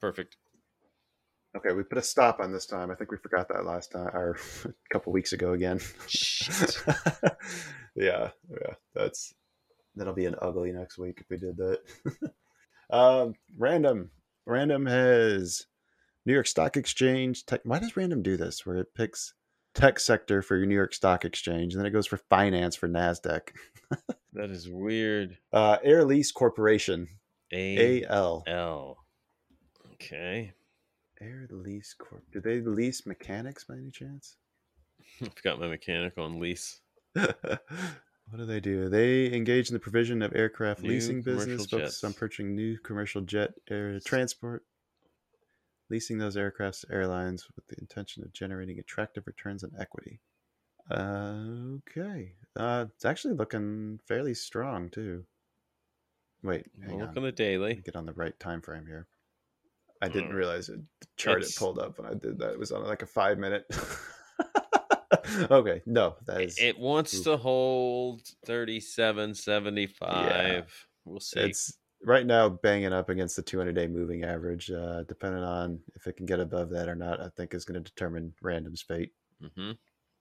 [0.00, 0.36] perfect.
[1.56, 2.90] Okay, we put a stop on this time.
[2.90, 5.80] I think we forgot that last time or a couple weeks ago again.
[7.96, 9.34] Yeah, yeah, that's
[9.96, 11.80] that'll be an ugly next week if we did that.
[12.90, 14.10] um, random,
[14.44, 15.66] random has
[16.26, 17.46] New York Stock Exchange.
[17.46, 18.66] Tech, why does random do this?
[18.66, 19.32] Where it picks
[19.74, 22.88] tech sector for your New York Stock Exchange, and then it goes for finance for
[22.88, 23.48] Nasdaq.
[24.34, 25.38] That is weird.
[25.50, 27.08] Uh, Air Lease Corporation,
[27.50, 28.44] A AL.
[28.46, 29.05] L.
[29.96, 30.52] Okay.
[31.20, 32.22] Air Lease Corp.
[32.32, 34.36] Do they lease mechanics by any chance?
[35.22, 36.80] I've got my mechanic on lease.
[37.12, 38.88] what do they do?
[38.88, 43.22] They engage in the provision of aircraft New leasing business, focused on purchasing new commercial
[43.22, 44.64] jet air transport,
[45.88, 50.20] leasing those aircrafts to airlines with the intention of generating attractive returns on equity.
[50.90, 55.24] Uh, okay, uh, it's actually looking fairly strong too.
[56.42, 57.08] Wait, hang I'll on.
[57.08, 57.74] look on the daily.
[57.76, 59.06] get on the right time frame here.
[60.02, 60.80] I didn't Uh, realize it.
[61.00, 62.52] The chart it's- it pulled up when I did that.
[62.52, 63.64] It was on like a five minute.
[65.50, 67.24] okay, no, that is It wants oof.
[67.24, 70.88] to hold 37, 75.
[71.04, 71.40] We'll see.
[71.40, 74.70] it's right now banging up against the 200 day moving average.
[74.70, 77.82] Uh, depending on if it can get above that or not, I think is going
[77.82, 79.12] to determine random's fate.
[79.54, 79.72] hmm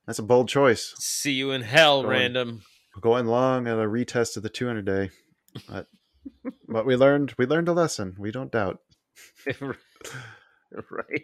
[0.06, 0.94] That's a bold choice.
[1.00, 2.62] See you in hell, Going- random.
[3.02, 5.10] Going long on a retest of the 200 day.
[5.68, 5.88] But
[6.68, 8.16] but we learned we learned a lesson.
[8.18, 8.80] We don't doubt.
[10.92, 11.24] right.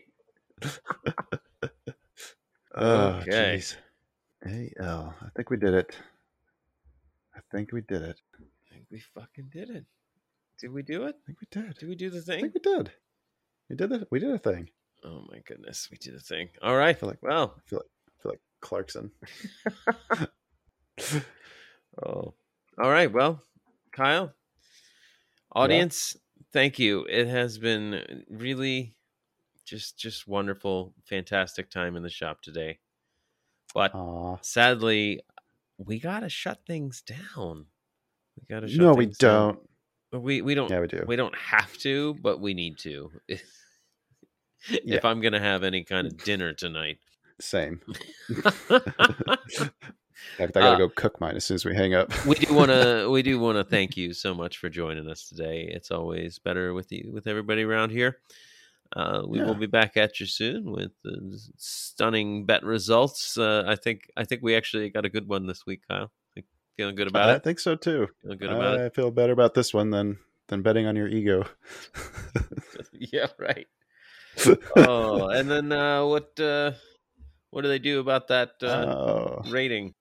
[2.74, 3.58] Oh, Okay.
[3.58, 3.76] jeez.
[4.82, 5.14] AL.
[5.22, 5.98] I think we did it.
[7.36, 8.20] I think we did it.
[8.40, 9.86] I think we fucking did it.
[10.60, 11.16] Did we do it?
[11.16, 11.78] I think we did.
[11.78, 12.38] Did we do the thing?
[12.38, 12.92] I think we did.
[13.70, 14.08] We did it.
[14.12, 14.70] We did a thing.
[15.04, 16.50] Oh my goodness, we did a thing.
[16.62, 16.98] All right.
[16.98, 19.12] feel like- well, I feel like I feel like Clarkson.
[22.06, 22.34] oh.
[22.82, 23.12] All right.
[23.12, 23.42] Well,
[23.92, 24.34] Kyle,
[25.52, 26.16] audience,
[26.54, 27.06] thank you.
[27.10, 28.96] It has been really
[29.66, 32.80] just just wonderful, fantastic time in the shop today.
[33.74, 34.38] But Aw.
[34.42, 35.22] sadly,
[35.78, 37.66] we got to shut things down.
[38.40, 39.60] We got to shut No, we don't.
[40.12, 41.04] But We we don't Yeah, we do.
[41.08, 43.12] we don't have to, but we need to.
[44.70, 44.98] Yeah.
[44.98, 47.00] If I'm going to have any kind of dinner tonight.
[47.40, 47.82] Same.
[50.40, 52.12] I gotta Uh, go cook mine as soon as we hang up.
[52.26, 55.28] we do want to we do want to thank you so much for joining us
[55.28, 55.70] today.
[55.72, 58.20] It's always better with you with everybody around here.
[58.94, 60.92] Uh, we will be back at you soon with
[61.56, 63.38] stunning bet results.
[63.38, 66.12] Uh, I think I think we actually got a good one this week, Kyle.
[66.78, 67.36] Feeling good about I it.
[67.36, 68.08] I think so too.
[68.22, 71.46] Feeling good about I feel better about this one than than betting on your ego.
[72.94, 73.68] yeah, right.
[74.78, 76.72] Oh, and then uh, what uh,
[77.50, 79.42] what do they do about that uh, oh.
[79.50, 79.94] rating?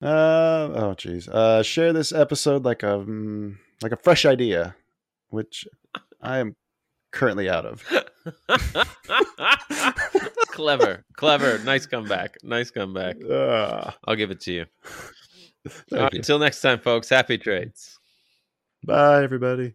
[0.00, 1.28] Uh, oh, jeez.
[1.28, 4.76] Uh, share this episode like a mm, like a fresh idea,
[5.30, 5.66] which
[6.20, 6.56] I am
[7.10, 7.84] currently out of.
[10.48, 11.58] clever, clever.
[11.60, 12.36] Nice comeback.
[12.42, 13.16] Nice comeback.
[13.30, 14.66] Ah, I'll give it to you.
[15.90, 16.18] right, you.
[16.18, 17.08] until next time, folks.
[17.08, 17.98] Happy trades.
[18.84, 19.74] Bye, everybody.